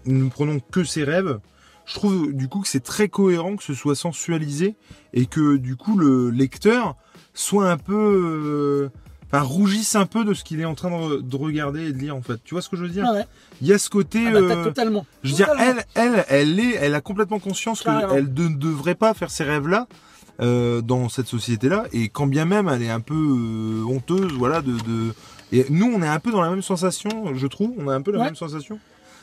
nous 0.05 0.25
ne 0.25 0.31
prenons 0.31 0.61
que 0.61 0.85
ses 0.85 1.05
rêves. 1.05 1.39
Je 1.87 1.95
trouve 1.95 2.33
du 2.33 2.49
coup 2.49 2.61
que 2.61 2.69
c'est 2.69 2.83
très 2.83 3.09
cohérent 3.09 3.57
que 3.57 3.63
ce 3.63 3.73
soit 3.75 3.95
sensualisé 3.95 4.77
et 5.15 5.27
que 5.27 5.57
du 5.57 5.77
coup 5.77 5.97
le 5.97 6.31
lecteur 6.31 6.97
soit 7.33 7.71
un 7.71 7.77
peu, 7.79 7.95
euh, 7.95 8.89
enfin, 9.33 9.43
rougisse 9.45 9.95
un 9.95 10.07
peu 10.07 10.25
de 10.25 10.35
ce 10.35 10.43
qu'il 10.43 10.61
est 10.61 10.65
en 10.65 10.75
train 10.75 10.91
de, 10.91 11.17
de 11.21 11.37
regarder 11.37 11.87
et 11.89 11.93
de 11.93 11.99
lire 11.99 12.17
en 12.17 12.23
fait. 12.23 12.39
Tu 12.45 12.55
vois 12.55 12.63
ce 12.63 12.69
que 12.69 12.77
je 12.77 12.83
veux 12.83 12.89
dire? 12.89 13.05
Ah 13.09 13.13
ouais. 13.13 13.25
Il 13.61 13.69
y 13.69 13.73
a 13.73 13.79
ce 13.79 13.89
côté. 13.89 14.25
Ah 14.27 14.33
bah, 14.33 14.39
euh, 14.39 14.65
totalement. 14.65 15.07
je 15.23 15.31
veux 15.31 15.37
dire, 15.37 15.49
elle, 15.59 15.85
elle, 15.95 16.25
elle 16.29 16.61
est, 16.61 16.75
elle 16.75 16.95
a 16.95 17.01
complètement 17.01 17.39
conscience 17.39 17.83
qu'elle 17.83 18.25
ne 18.35 18.49
devrait 18.57 18.95
pas 18.97 19.15
faire 19.15 19.31
ces 19.31 19.45
rêves-là 19.45 19.87
euh, 20.41 20.83
dans 20.83 21.09
cette 21.09 21.29
société-là, 21.29 21.85
et 21.93 22.09
quand 22.11 22.27
bien 22.27 22.45
même 22.45 22.69
elle 22.69 22.83
est 22.83 22.91
un 22.91 23.01
peu 23.01 23.15
euh, 23.15 23.85
honteuse, 23.89 24.33
voilà, 24.33 24.61
de, 24.61 24.73
de- 24.73 25.15
Et 25.53 25.65
nous, 25.71 25.87
on 25.87 26.03
est 26.03 26.09
un 26.09 26.19
peu 26.19 26.31
dans 26.33 26.43
la 26.43 26.51
même 26.51 26.61
sensation, 26.63 27.33
je 27.35 27.47
trouve. 27.47 27.73
On 27.79 27.89
a 27.89 27.95
un 27.95 28.03
peu 28.03 28.11
la 28.13 28.19
Ouais. 28.19 28.25
même 28.27 28.35
sensation, 28.37 28.79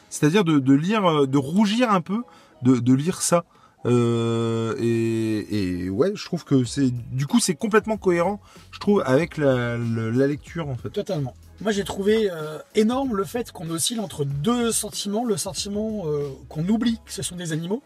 c'est-à-dire 0.10 0.44
de, 0.44 0.58
de 0.60 0.74
lire, 0.74 1.06
euh, 1.06 1.28
de 1.28 1.38
rougir 1.38 1.92
un 1.92 2.02
peu, 2.02 2.22
de, 2.64 2.80
de 2.80 2.94
lire 2.94 3.22
ça. 3.22 3.46
Euh, 3.86 4.76
et, 4.80 5.84
et 5.84 5.90
ouais, 5.90 6.12
je 6.16 6.24
trouve 6.26 6.46
que 6.46 6.64
c'est, 6.64 6.90
du 6.90 7.28
coup, 7.28 7.40
c'est 7.42 7.56
complètement 7.56 7.98
cohérent, 7.98 8.40
je 8.72 8.80
trouve, 8.80 9.04
avec 9.06 9.36
la, 9.38 9.78
la- 9.78 10.10
la 10.10 10.28
lecture 10.28 10.70
en 10.70 10.76
fait. 10.76 10.90
Totalement. 10.90 11.34
Moi, 11.62 11.72
j'ai 11.74 11.84
trouvé 11.84 12.30
euh, 12.32 12.60
énorme 12.76 13.16
le 13.16 13.26
fait 13.26 13.52
qu'on 13.52 13.70
oscille 13.70 14.00
entre 14.00 14.24
deux 14.26 14.72
sentiments. 14.72 15.26
Le 15.26 15.36
sentiment 15.38 16.04
euh, 16.06 16.30
qu'on 16.50 16.68
oublie 16.70 17.00
que 17.06 17.12
ce 17.12 17.22
sont 17.22 17.36
des 17.36 17.52
animaux. 17.52 17.84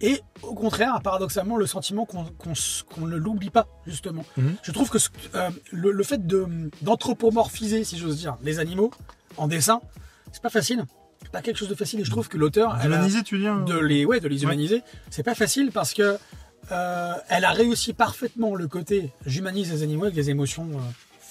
Et 0.00 0.20
au 0.42 0.54
contraire, 0.54 1.00
paradoxalement, 1.04 1.56
le 1.56 1.66
sentiment 1.66 2.06
qu'on 2.06 3.06
ne 3.06 3.16
l'oublie 3.16 3.50
pas, 3.50 3.66
justement. 3.86 4.24
Mhm. 4.36 4.54
Je 4.62 4.72
trouve 4.72 4.90
que 4.90 4.98
le, 5.72 5.92
le 5.92 6.02
fait 6.04 6.26
d'anthropomorphiser, 6.82 7.84
si 7.84 7.98
j'ose 7.98 8.16
dire, 8.18 8.36
les 8.42 8.58
animaux 8.58 8.90
en 9.36 9.46
dessin, 9.48 9.80
c'est 10.32 10.42
pas 10.42 10.50
facile. 10.50 10.84
Pas 11.32 11.40
quelque 11.42 11.56
chose 11.56 11.68
de 11.68 11.74
facile. 11.74 12.00
Et 12.00 12.04
je 12.04 12.10
trouve 12.10 12.28
que 12.28 12.36
l'auteur, 12.38 12.76
Humaniser, 12.84 13.22
tu 13.22 13.36
veux 13.36 13.40
dire 13.40 13.58
de 13.64 13.78
les, 13.78 14.04
ouais, 14.04 14.20
de 14.20 14.28
les 14.28 14.42
humaniser, 14.42 14.82
c'est 15.10 15.22
pas 15.22 15.34
facile 15.34 15.70
parce 15.72 15.94
que 15.94 16.16
euh, 16.70 17.12
elle 17.28 17.44
a 17.44 17.50
réussi 17.50 17.92
parfaitement 17.94 18.54
le 18.54 18.68
côté 18.68 19.10
j'humanise 19.26 19.72
les 19.72 19.82
animaux 19.82 20.04
avec 20.04 20.14
des 20.14 20.30
émotions 20.30 20.68
euh, 20.74 20.80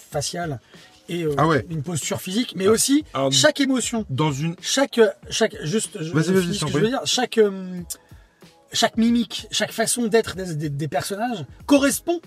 faciales 0.09 0.59
et 1.07 1.23
euh, 1.23 1.33
Ah 1.37 1.47
ouais. 1.47 1.65
une 1.69 1.83
posture 1.83 2.19
physique, 2.19 2.53
mais 2.57 2.67
aussi 2.67 3.05
Alors, 3.13 3.31
chaque 3.31 3.59
émotion, 3.61 4.05
Dans 4.09 4.31
une, 4.31 4.55
chaque, 4.61 4.99
chaque, 5.29 5.55
juste, 5.63 6.01
je, 6.01 6.11
Vas-y, 6.11 6.25
je 6.25 6.31
vas-y, 6.33 6.41
finis 6.41 6.53
je 6.53 6.59
ce 6.59 6.59
t'en 6.61 6.65
que 6.67 6.71
je 6.73 6.77
veux 6.79 6.87
dire, 6.89 7.01
chaque, 7.05 7.37
euh, 7.37 7.79
chaque 8.73 8.97
mimique, 8.97 9.47
chaque 9.51 9.71
façon 9.71 10.07
d'être 10.07 10.35
des, 10.35 10.55
des- 10.55 10.69
des 10.69 10.87
personnages 10.87 11.45
correspond 11.65 12.19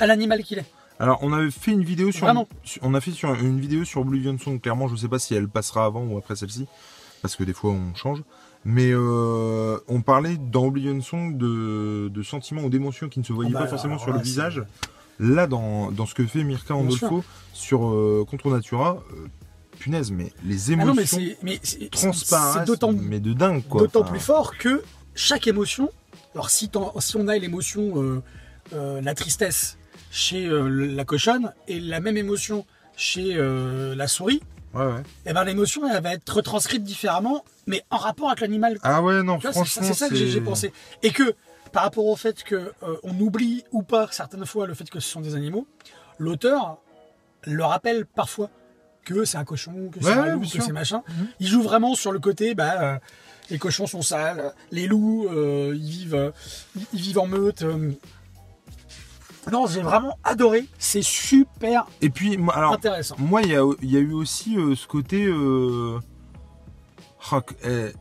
à 0.00 0.06
l'animal 0.06 0.42
qu'il 0.42 0.58
est. 0.58 0.64
Alors, 1.00 1.18
on 1.22 1.32
avait 1.32 1.50
fait 1.50 1.70
une 1.70 1.84
vidéo 1.84 2.10
sur, 2.10 2.26
Vraiment. 2.26 2.48
on 2.82 2.94
a 2.94 3.00
fait 3.00 3.12
sur 3.12 3.32
une 3.34 3.60
vidéo 3.60 3.84
sur 3.84 4.00
Oblivion 4.00 4.36
Song. 4.38 4.60
Clairement, 4.60 4.88
je 4.88 4.96
sais 4.96 5.08
pas 5.08 5.18
si 5.18 5.34
elle 5.34 5.48
passera 5.48 5.84
avant 5.84 6.04
ou 6.04 6.18
après 6.18 6.34
celle-ci, 6.34 6.66
parce 7.22 7.36
que 7.36 7.44
des 7.44 7.52
fois 7.52 7.70
on 7.70 7.94
change. 7.94 8.22
Mais 8.64 8.90
euh, 8.92 9.78
on 9.86 10.02
parlait 10.02 10.36
dans 10.36 10.66
Oblivion 10.66 11.00
Song 11.00 11.36
de, 11.38 12.08
de 12.08 12.22
sentiments 12.22 12.62
ou 12.62 12.68
d'émotions 12.68 13.08
qui 13.08 13.20
ne 13.20 13.24
se 13.24 13.32
voyaient 13.32 13.52
bah, 13.52 13.60
pas 13.60 13.68
forcément 13.68 13.94
alors 13.94 14.04
sur 14.04 14.12
le 14.12 14.20
visage. 14.20 14.64
Là, 15.20 15.46
dans, 15.46 15.90
dans 15.92 16.06
ce 16.06 16.14
que 16.14 16.26
fait 16.26 16.42
Mirka 16.42 16.74
Andolfo 16.74 17.24
sur 17.52 17.88
euh, 17.88 18.24
Contre 18.28 18.50
Natura, 18.50 19.02
euh, 19.12 19.26
punaise, 19.78 20.10
mais 20.10 20.32
les 20.44 20.72
Ah 20.72 20.76
non, 20.84 20.94
mais 20.94 21.04
émotions 21.04 21.88
transparaissent, 21.92 22.68
mais 23.00 23.20
de 23.20 23.32
dingue 23.32 23.62
quoi. 23.68 23.82
D'autant 23.82 24.00
Enfin, 24.00 24.10
plus 24.10 24.20
fort 24.20 24.56
que 24.58 24.82
chaque 25.14 25.46
émotion, 25.46 25.90
alors 26.34 26.50
si, 26.50 26.70
si 26.98 27.16
on 27.16 27.28
a 27.28 27.38
l'émotion, 27.38 28.22
la 28.72 29.14
tristesse 29.14 29.77
chez 30.10 30.46
euh, 30.46 30.68
la 30.68 31.04
cochonne 31.04 31.52
et 31.66 31.80
la 31.80 32.00
même 32.00 32.16
émotion 32.16 32.64
chez 32.96 33.36
euh, 33.36 33.94
la 33.94 34.08
souris, 34.08 34.42
Ouais, 34.74 34.84
ouais. 34.84 35.02
eh 35.24 35.32
ben, 35.32 35.44
l'émotion 35.44 35.88
elle 35.88 36.02
va 36.02 36.12
être 36.12 36.28
retranscrite 36.28 36.82
différemment, 36.82 37.44
mais 37.66 37.84
en 37.90 37.96
rapport 37.96 38.28
avec 38.28 38.40
l'animal. 38.40 38.78
Ah 38.82 39.02
ouais, 39.02 39.22
non, 39.22 39.38
vois, 39.38 39.52
franchement, 39.52 39.82
c'est 39.86 39.94
ça 39.94 40.08
que 40.08 40.14
j'ai, 40.14 40.40
pensé. 40.40 40.72
Et 41.02 41.10
que 41.10 41.34
par 41.72 41.84
rapport 41.84 42.04
au 42.04 42.16
fait 42.16 42.42
que 42.44 42.72
euh, 42.82 42.96
on 43.02 43.18
oublie 43.20 43.64
ou 43.72 43.82
pas 43.82 44.08
certaines 44.10 44.44
fois 44.44 44.66
le 44.66 44.74
fait 44.74 44.90
que 44.90 45.00
ce 45.00 45.08
sont 45.08 45.20
des 45.20 45.34
animaux, 45.34 45.66
l'auteur 46.18 46.78
le 47.44 47.64
rappelle 47.64 48.04
parfois 48.04 48.50
que 49.04 49.24
c'est 49.24 49.38
un 49.38 49.44
cochon, 49.44 49.90
que 49.90 50.00
c'est 50.02 50.08
Ouais, 50.10 50.12
un 50.16 50.34
loup, 50.34 50.40
que 50.40 50.60
c'est 50.60 50.72
machin. 50.72 51.02
Mhm. 51.08 51.28
Il 51.40 51.46
joue 51.46 51.62
vraiment 51.62 51.94
sur 51.94 52.12
le 52.12 52.18
côté, 52.18 52.54
bah, 52.54 52.82
euh, 52.82 52.98
les 53.48 53.58
cochons 53.58 53.86
sont 53.86 54.02
sales, 54.02 54.52
les 54.70 54.86
loups, 54.86 55.28
ils 55.72 55.78
vivent, 55.78 56.32
ils 56.92 57.00
vivent 57.00 57.20
en 57.20 57.26
meute. 57.26 57.64
Non, 59.52 59.66
j'ai 59.66 59.80
vraiment 59.82 60.18
adoré. 60.24 60.66
C'est 60.78 61.02
super 61.02 61.86
Et 62.02 62.10
puis, 62.10 62.36
moi, 62.36 62.54
alors, 62.56 62.72
intéressant. 62.74 63.16
Moi, 63.18 63.42
il 63.42 63.50
y 63.50 63.56
a, 63.56 63.62
il 63.82 63.90
y 63.90 63.96
a 63.96 64.00
eu 64.00 64.12
aussi 64.12 64.56
euh, 64.58 64.74
ce 64.74 64.86
côté. 64.86 65.24
euh, 65.26 65.98
que- 67.30 67.54
eh, 67.64 67.92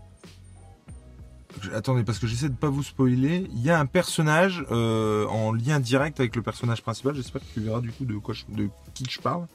Attendez, 1.73 2.03
parce 2.03 2.19
que 2.19 2.27
j'essaie 2.27 2.49
de 2.49 2.55
pas 2.55 2.69
vous 2.69 2.83
spoiler. 2.83 3.47
Il 3.51 3.61
y 3.61 3.69
a 3.71 3.79
un 3.79 3.85
personnage 3.87 4.63
euh, 4.71 5.25
en 5.27 5.51
lien 5.53 5.79
direct 5.79 6.19
avec 6.19 6.35
le 6.35 6.41
personnage 6.43 6.81
principal. 6.83 7.15
J'espère 7.15 7.41
que 7.41 7.47
tu 7.53 7.61
verras 7.61 7.81
du 7.81 7.91
coup 7.91 8.05
de, 8.05 8.15
quoi 8.17 8.33
je- 8.35 8.45
de 8.49 8.69
qui 8.93 9.05
je 9.09 9.19
parle. 9.19 9.47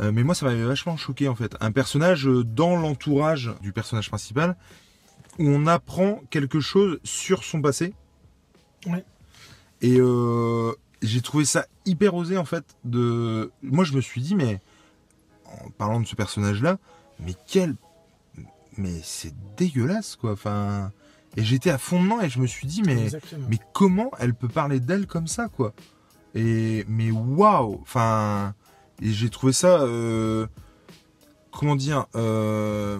Mais 0.00 0.24
moi, 0.24 0.34
ça 0.34 0.46
m'avait 0.46 0.64
vachement 0.64 0.96
choqué 0.96 1.28
en 1.28 1.36
fait. 1.36 1.54
Un 1.60 1.70
personnage 1.70 2.24
dans 2.26 2.74
l'entourage 2.74 3.52
du 3.60 3.72
personnage 3.72 4.08
principal 4.08 4.56
où 5.38 5.46
on 5.46 5.66
apprend 5.68 6.20
quelque 6.30 6.58
chose 6.58 6.98
sur 7.04 7.44
son 7.44 7.62
passé. 7.62 7.94
Ouais. 8.86 9.04
Et 9.82 9.98
euh, 9.98 10.72
j'ai 11.02 11.20
trouvé 11.20 11.44
ça 11.44 11.66
hyper 11.84 12.14
osé 12.14 12.38
en 12.38 12.44
fait. 12.44 12.64
De... 12.84 13.50
Moi, 13.62 13.84
je 13.84 13.92
me 13.94 14.00
suis 14.00 14.20
dit, 14.22 14.34
mais 14.34 14.60
en 15.44 15.70
parlant 15.70 16.00
de 16.00 16.06
ce 16.06 16.14
personnage-là, 16.16 16.78
mais 17.20 17.34
quel. 17.46 17.74
Mais 18.78 19.00
c'est 19.02 19.34
dégueulasse 19.56 20.16
quoi. 20.16 20.32
Enfin. 20.32 20.90
Et 21.36 21.44
j'étais 21.44 21.70
à 21.70 21.78
fond 21.78 22.02
dedans 22.02 22.20
et 22.20 22.28
je 22.28 22.38
me 22.40 22.46
suis 22.46 22.66
dit, 22.66 22.82
mais. 22.82 23.02
Exactement. 23.04 23.46
Mais 23.50 23.58
comment 23.72 24.10
elle 24.18 24.34
peut 24.34 24.48
parler 24.48 24.80
d'elle 24.80 25.06
comme 25.06 25.26
ça, 25.26 25.48
quoi? 25.48 25.72
Et 26.34 26.84
mais 26.88 27.10
waouh 27.10 27.78
Enfin, 27.82 28.54
et 29.02 29.10
j'ai 29.10 29.28
trouvé 29.30 29.52
ça, 29.52 29.80
euh, 29.82 30.46
comment 31.50 31.76
dire, 31.76 32.06
euh, 32.16 32.98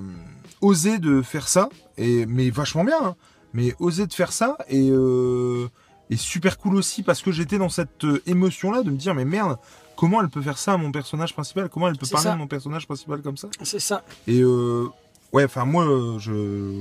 osé 0.60 0.98
de 0.98 1.22
faire 1.22 1.48
ça, 1.48 1.68
et 1.96 2.26
mais 2.26 2.50
vachement 2.50 2.84
bien. 2.84 2.98
hein. 3.02 3.16
mais 3.52 3.74
osé 3.78 4.06
de 4.06 4.12
faire 4.12 4.32
ça 4.32 4.56
et 4.68 4.88
euh, 4.90 5.68
et 6.12 6.16
super 6.16 6.58
cool 6.58 6.76
aussi 6.76 7.02
parce 7.02 7.22
que 7.22 7.32
j'étais 7.32 7.58
dans 7.58 7.68
cette 7.68 8.04
émotion 8.26 8.70
là 8.72 8.82
de 8.82 8.90
me 8.90 8.96
dire 8.96 9.14
mais 9.14 9.24
merde. 9.24 9.56
Comment 9.94 10.20
elle 10.22 10.30
peut 10.30 10.40
faire 10.42 10.56
ça 10.58 10.72
à 10.72 10.76
mon 10.78 10.90
personnage 10.90 11.32
principal? 11.34 11.68
Comment 11.68 11.86
elle 11.88 11.96
peut 11.98 12.06
C'est 12.06 12.12
parler 12.12 12.28
ça. 12.28 12.32
de 12.32 12.38
mon 12.38 12.46
personnage 12.48 12.86
principal 12.86 13.20
comme 13.20 13.36
ça? 13.36 13.48
C'est 13.62 13.78
ça. 13.78 14.02
Et 14.26 14.40
euh, 14.40 14.86
ouais, 15.32 15.44
enfin 15.44 15.64
moi, 15.66 15.84
euh, 15.84 16.18
je 16.18 16.32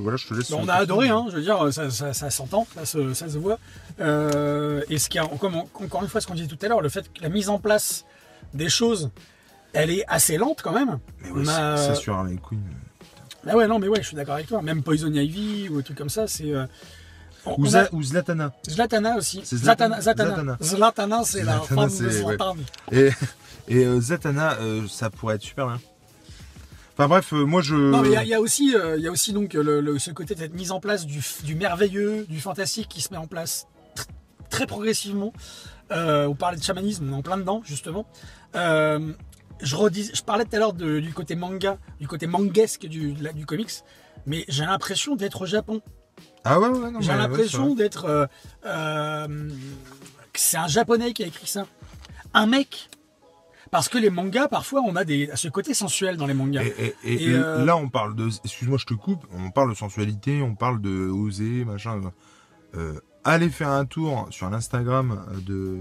voilà, 0.01 0.17
je 0.17 0.27
te 0.27 0.33
laisse. 0.33 0.51
On 0.53 0.67
a 0.69 0.75
adoré, 0.75 1.09
hein, 1.09 1.25
je 1.29 1.35
veux 1.35 1.41
dire, 1.41 1.71
ça, 1.73 1.91
ça, 1.91 2.13
ça 2.13 2.29
s'entend, 2.29 2.65
ça 2.73 2.85
se, 2.85 3.13
ça 3.13 3.27
se 3.29 3.37
voit. 3.37 3.59
Euh, 3.99 4.81
et 4.89 4.97
ce 4.97 5.09
qui 5.09 5.19
a, 5.19 5.25
comme 5.39 5.55
encore 5.55 6.01
une 6.01 6.07
fois, 6.09 6.21
ce 6.21 6.25
qu'on 6.27 6.33
disait 6.35 6.47
tout 6.47 6.57
à 6.61 6.67
l'heure, 6.69 6.81
le 6.81 6.89
fait 6.89 7.11
que 7.13 7.21
la 7.21 7.29
mise 7.29 7.49
en 7.49 7.59
place 7.59 8.05
des 8.53 8.69
choses, 8.69 9.11
elle 9.73 9.91
est 9.91 10.05
assez 10.07 10.37
lente 10.37 10.61
quand 10.63 10.73
même. 10.73 10.97
Mais 11.21 11.31
ouais, 11.31 11.43
on 11.45 11.47
a- 11.49 11.77
ça 11.77 11.95
sur 11.95 12.15
Harley 12.15 12.37
Quinn. 12.41 12.61
Ah 13.45 13.55
ouais, 13.57 13.67
non, 13.67 13.77
mais 13.77 13.89
ouais, 13.89 14.01
je 14.01 14.07
suis 14.07 14.15
d'accord 14.15 14.35
avec 14.35 14.47
toi. 14.47 14.61
Même 14.61 14.83
Poison 14.83 15.11
Ivy 15.11 15.67
ou 15.69 15.77
des 15.77 15.83
trucs 15.83 15.97
comme 15.97 16.09
ça, 16.09 16.27
c'est. 16.27 16.53
euh, 16.53 16.65
Ou, 17.45 17.65
a- 17.75 17.89
Zlatana. 18.03 18.51
Zlatana 18.67 19.17
aussi. 19.17 19.41
Zlatana. 19.43 19.99
Zlatana. 20.01 20.01
Zlatana, 20.01 20.35
Zlatana. 20.35 20.57
Zlatana, 20.61 21.23
c'est 21.23 21.43
la 21.43 21.57
Zlatana, 21.59 21.89
femme 21.89 21.97
de 21.99 22.05
ouais. 22.05 22.11
Zlatan. 22.11 22.55
Et, 22.91 23.09
et 23.67 23.85
euh, 23.85 23.99
Zatanna, 23.99 24.57
euh, 24.59 24.87
ça 24.87 25.09
pourrait 25.09 25.35
être 25.35 25.41
super 25.41 25.67
bien. 25.67 25.79
Enfin 26.93 27.07
bref, 27.07 27.33
euh, 27.33 27.45
moi 27.45 27.61
je. 27.61 27.75
Non, 27.75 28.01
mais 28.01 28.09
il 28.09 28.13
y 28.13 28.17
a- 28.17 28.23
il 28.23 28.29
y, 28.29 28.33
a 28.35 28.41
aussi, 28.41 28.75
il 28.97 29.01
y 29.01 29.07
a 29.07 29.11
aussi 29.11 29.33
donc 29.33 29.53
le, 29.53 29.81
le- 29.81 29.97
ce 29.99 30.11
côté 30.11 30.35
de 30.35 30.39
cette 30.39 30.53
mise 30.53 30.71
en 30.71 30.79
place 30.79 31.05
du, 31.07 31.55
merveilleux, 31.55 32.25
du 32.29 32.39
fantastique 32.39 32.87
qui 32.89 33.01
se 33.01 33.09
met 33.11 33.17
en 33.17 33.27
place 33.27 33.65
tr- 33.95 34.05
très 34.49 34.67
progressivement. 34.67 35.33
On 35.89 36.35
parlait 36.35 36.57
de 36.57 36.63
chamanisme, 36.63 37.09
on 37.09 37.13
est 37.13 37.17
en 37.17 37.21
plein 37.23 37.37
dedans 37.37 37.61
justement. 37.65 38.05
Je, 38.53 39.75
redis, 39.75 40.09
je 40.13 40.21
parlais 40.23 40.43
tout 40.45 40.55
à 40.55 40.59
l'heure 40.59 40.73
du 40.73 41.13
côté 41.13 41.35
manga, 41.35 41.77
du 41.99 42.07
côté 42.07 42.25
manguesque 42.27 42.85
du, 42.87 43.13
de 43.13 43.23
la- 43.23 43.33
du 43.33 43.45
comics, 43.45 43.71
mais 44.25 44.43
j'ai 44.47 44.65
l'impression 44.65 45.15
d'être 45.15 45.41
au 45.41 45.45
Japon. 45.45 45.81
Ah 46.43 46.59
ouais, 46.59 46.67
ouais, 46.69 46.91
non, 46.91 47.01
J'ai 47.01 47.09
mais 47.09 47.13
ouais, 47.15 47.21
l'impression 47.21 47.69
c'est 47.69 47.75
d'être. 47.83 48.05
euh, 48.05 48.25
euh, 48.65 49.49
que 50.33 50.39
c'est 50.39 50.57
un 50.57 50.67
japonais 50.67 51.13
qui 51.13 51.23
a 51.23 51.27
écrit 51.27 51.47
ça. 51.47 51.65
Un 52.33 52.47
mec. 52.47 52.89
Parce 53.69 53.87
que 53.87 53.97
les 53.97 54.09
mangas, 54.09 54.47
parfois, 54.49 54.81
on 54.85 54.95
a 54.97 55.05
des, 55.05 55.29
ce 55.35 55.47
côté 55.47 55.73
sensuel 55.73 56.17
dans 56.17 56.25
les 56.27 56.33
mangas. 56.33 56.61
vrai. 56.63 56.73
Et, 56.77 57.13
et- 57.13 57.13
et 57.13 57.23
Et, 57.29 57.33
euh, 57.33 57.63
là, 57.63 57.77
on 57.77 57.87
parle 57.89 58.15
de. 58.15 58.27
Excuse-moi, 58.43 58.77
je 58.79 58.85
te 58.85 58.93
coupe. 58.93 59.25
On 59.33 59.49
parle 59.51 59.69
de 59.69 59.75
sensualité, 59.75 60.41
on 60.41 60.55
parle 60.55 60.81
de 60.81 61.07
oser, 61.09 61.63
machin. 61.63 62.01
Euh, 62.75 62.99
allez 63.23 63.49
faire 63.49 63.69
un 63.69 63.85
tour 63.85 64.27
sur 64.31 64.49
l'Instagram 64.49 65.23
de 65.45 65.77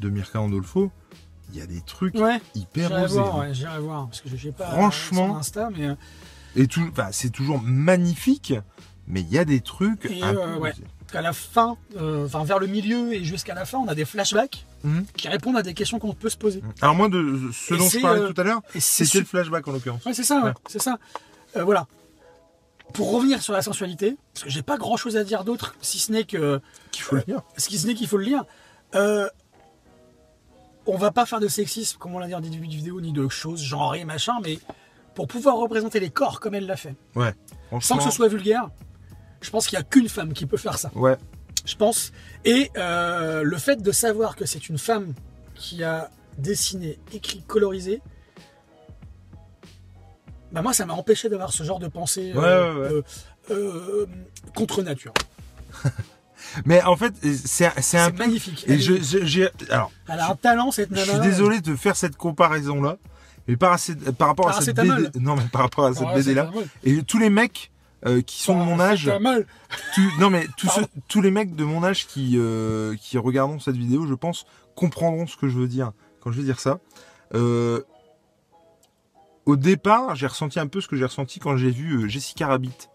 de 0.00 0.08
Mirka 0.10 0.40
Andolfo. 0.40 0.90
Il 1.52 1.58
y 1.58 1.62
a 1.62 1.66
des 1.66 1.80
trucs 1.82 2.14
Ouais. 2.14 2.40
hyper 2.54 2.88
J'irai 2.88 3.04
osés. 3.04 3.18
voir, 3.20 3.38
ouais, 3.38 3.54
j'irai 3.54 3.78
voir, 3.78 4.06
parce 4.06 4.20
que 4.20 4.28
je 4.28 4.36
sais 4.36 4.52
pas 4.52 4.66
Franchement. 4.70 5.24
euh, 5.24 5.28
son 5.30 5.36
Insta, 5.36 5.68
mais 5.76 5.88
euh, 5.88 5.94
Et 6.56 6.66
tout, 6.68 6.86
enfin, 6.90 7.08
c'est 7.12 7.30
toujours 7.30 7.60
magnifique, 7.60 8.54
mais 9.06 9.20
il 9.20 9.30
y 9.32 9.38
a 9.38 9.44
des 9.44 9.60
trucs. 9.60 10.04
Et, 10.06 10.22
euh, 10.22 10.56
ouais. 10.58 10.72
qu'à 11.12 11.20
la 11.22 11.32
fin, 11.32 11.76
euh, 11.96 12.26
enfin 12.26 12.42
vers 12.44 12.58
le 12.58 12.66
milieu 12.66 13.12
et 13.14 13.22
jusqu'à 13.24 13.54
la 13.54 13.64
fin, 13.64 13.78
on 13.78 13.88
a 13.88 13.94
des 13.94 14.04
flashbacks 14.04 14.66
Mhm. 14.82 15.06
qui 15.16 15.28
répondent 15.28 15.56
à 15.56 15.62
des 15.62 15.72
questions 15.74 15.98
qu'on 15.98 16.12
peut 16.12 16.28
se 16.28 16.36
poser. 16.36 16.62
Alors 16.82 16.94
moi, 16.94 17.08
de 17.08 17.50
ce 17.52 17.74
Et 17.74 17.78
dont 17.78 17.88
je 17.88 17.98
parlais 18.00 18.20
euh, 18.20 18.32
tout 18.32 18.40
à 18.40 18.44
l'heure, 18.44 18.60
c'est 18.78 19.12
le 19.14 19.24
flashback 19.24 19.66
en 19.68 19.72
l'occurrence. 19.72 20.04
Ouais, 20.04 20.12
c'est 20.14 20.24
ça, 20.24 20.40
ouais, 20.44 20.52
c'est 20.68 20.80
ça. 20.82 20.98
Voilà. 21.54 21.86
Pour 22.92 23.10
revenir 23.12 23.40
sur 23.42 23.52
la 23.54 23.62
sensualité, 23.62 24.16
parce 24.34 24.44
que 24.44 24.50
j'ai 24.50 24.62
pas 24.62 24.76
grand 24.76 24.96
chose 24.96 25.16
à 25.16 25.24
dire 25.24 25.42
d'autre, 25.44 25.74
si 25.80 25.98
ce 25.98 26.12
n'est 26.12 26.24
que 26.24 26.60
Qu'il 26.90 27.02
faut 27.02 27.16
le 27.16 27.22
lire. 27.26 27.40
ce 27.56 27.68
qui 27.68 27.78
ce 27.78 27.86
n'est 27.86 27.94
qu'il 27.94 28.06
faut 28.08 28.18
le 28.18 28.24
lire. 28.24 28.44
on 30.86 30.96
va 30.96 31.10
pas 31.10 31.24
faire 31.26 31.40
de 31.40 31.48
sexisme, 31.48 31.96
comme 31.98 32.14
on 32.14 32.18
l'a 32.18 32.26
dit 32.26 32.34
en 32.34 32.40
début 32.40 32.66
de 32.68 32.72
vidéo, 32.74 33.00
ni 33.00 33.12
de 33.12 33.26
choses 33.28 33.62
genrées, 33.62 34.04
machin, 34.04 34.34
mais 34.44 34.58
pour 35.14 35.26
pouvoir 35.26 35.56
représenter 35.56 35.98
les 36.00 36.10
corps 36.10 36.40
comme 36.40 36.54
elle 36.54 36.66
l'a 36.66 36.76
fait, 36.76 36.94
Ouais. 37.14 37.32
sans 37.80 37.96
que 37.96 38.02
ce 38.02 38.10
soit 38.10 38.28
vulgaire, 38.28 38.68
je 39.44 39.50
pense 39.50 39.66
qu'il 39.66 39.78
y 39.78 39.80
a 39.80 39.84
qu'une 39.84 40.08
femme 40.08 40.32
qui 40.32 40.46
peut 40.46 40.56
faire 40.56 40.78
ça. 40.78 40.90
Ouais. 40.94 41.16
Je 41.64 41.76
pense. 41.76 42.12
Et 42.44 42.70
euh, 42.76 43.42
le 43.42 43.56
fait 43.58 43.80
de 43.82 43.92
savoir 43.92 44.36
que 44.36 44.44
c'est 44.46 44.68
une 44.68 44.78
femme 44.78 45.12
qui 45.54 45.82
a 45.84 46.10
dessiné, 46.38 46.98
écrit, 47.12 47.42
colorisé, 47.46 48.00
bah 50.52 50.62
moi, 50.62 50.72
ça 50.72 50.86
m'a 50.86 50.94
empêché 50.94 51.28
d'avoir 51.28 51.52
ce 51.52 51.64
genre 51.64 51.78
de 51.80 51.88
pensée 51.88 52.32
euh, 52.36 52.74
ouais, 52.74 52.96
ouais. 52.96 53.02
euh, 53.50 54.06
contre 54.54 54.82
nature. 54.82 55.12
Mais 56.66 56.82
en 56.82 56.96
fait, 56.96 57.12
c'est 57.44 57.66
un 57.66 57.72
C'est 57.80 58.12
magnifique. 58.18 58.64
Et 58.68 58.78
je, 58.78 58.94
je- 59.02 59.48
alors, 59.72 59.90
elle 60.08 60.20
a 60.20 60.30
un 60.30 60.36
talent, 60.36 60.70
cette 60.70 60.90
je 60.90 60.94
nana. 60.94 61.12
suis 61.12 61.20
désolé 61.20 61.60
de 61.60 61.74
faire 61.74 61.96
cette 61.96 62.16
comparaison 62.16 62.80
là, 62.80 62.96
mais 63.48 63.56
par, 63.56 63.72
assez- 63.72 63.96
par 63.96 64.28
rapport 64.28 64.48
à 64.48 64.60
cette. 64.60 64.76
BD, 64.76 65.18
non 65.18 65.34
mais 65.34 65.42
par 65.50 65.62
rapport 65.62 65.86
à 65.86 65.94
cette 65.94 66.06
BD 66.14 66.34
là, 66.34 66.50
et 66.84 67.02
tous 67.02 67.18
les 67.18 67.30
mecs 67.30 67.72
euh, 68.06 68.20
qui 68.22 68.42
sont 68.42 68.58
de 68.58 68.64
mon 68.64 68.78
Ah, 68.80 68.90
âge, 68.90 69.06
pas 69.06 69.18
mal. 69.18 69.46
non 70.18 70.30
mais 70.30 70.46
tous 70.56 70.66
Pardon. 70.66 70.82
ceux- 70.94 71.00
tous 71.08 71.20
les 71.22 71.30
mecs 71.30 71.54
de 71.56 71.64
mon 71.64 71.82
âge 71.84 72.06
qui 72.06 72.32
euh, 72.36 72.94
qui 72.96 73.16
regarderont 73.18 73.58
cette 73.58 73.76
vidéo, 73.76 74.06
je 74.06 74.14
pense, 74.14 74.46
comprendront 74.74 75.26
ce 75.26 75.36
que 75.36 75.48
je 75.48 75.58
veux 75.58 75.68
dire 75.68 75.92
quand 76.20 76.30
je 76.32 76.38
vais 76.38 76.44
dire 76.44 76.60
ça. 76.60 76.80
Euh, 77.34 77.80
au 79.46 79.56
départ, 79.56 80.14
j'ai 80.16 80.26
ressenti 80.26 80.58
un 80.58 80.66
peu 80.66 80.80
ce 80.80 80.88
que 80.88 80.96
j'ai 80.96 81.04
ressenti 81.04 81.38
quand 81.38 81.56
j'ai 81.56 81.70
vu 81.70 82.08
Jessica 82.08 82.46
Rabbit 82.46 82.88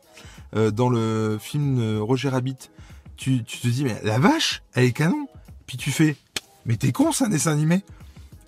dans 0.53 0.89
le 0.89 1.37
film 1.39 1.99
Roger 1.99 2.29
Rabbit. 2.29 2.71
Tu, 3.17 3.43
tu 3.43 3.59
te 3.59 3.67
dis, 3.67 3.83
mais 3.83 3.99
la 4.03 4.17
vache, 4.17 4.63
elle 4.73 4.85
est 4.85 4.91
canon. 4.93 5.27
Puis 5.67 5.77
tu 5.77 5.91
fais, 5.91 6.15
mais 6.65 6.75
t'es 6.77 6.91
con, 6.91 7.11
c'est 7.11 7.25
un 7.25 7.29
dessin 7.29 7.51
animé. 7.51 7.83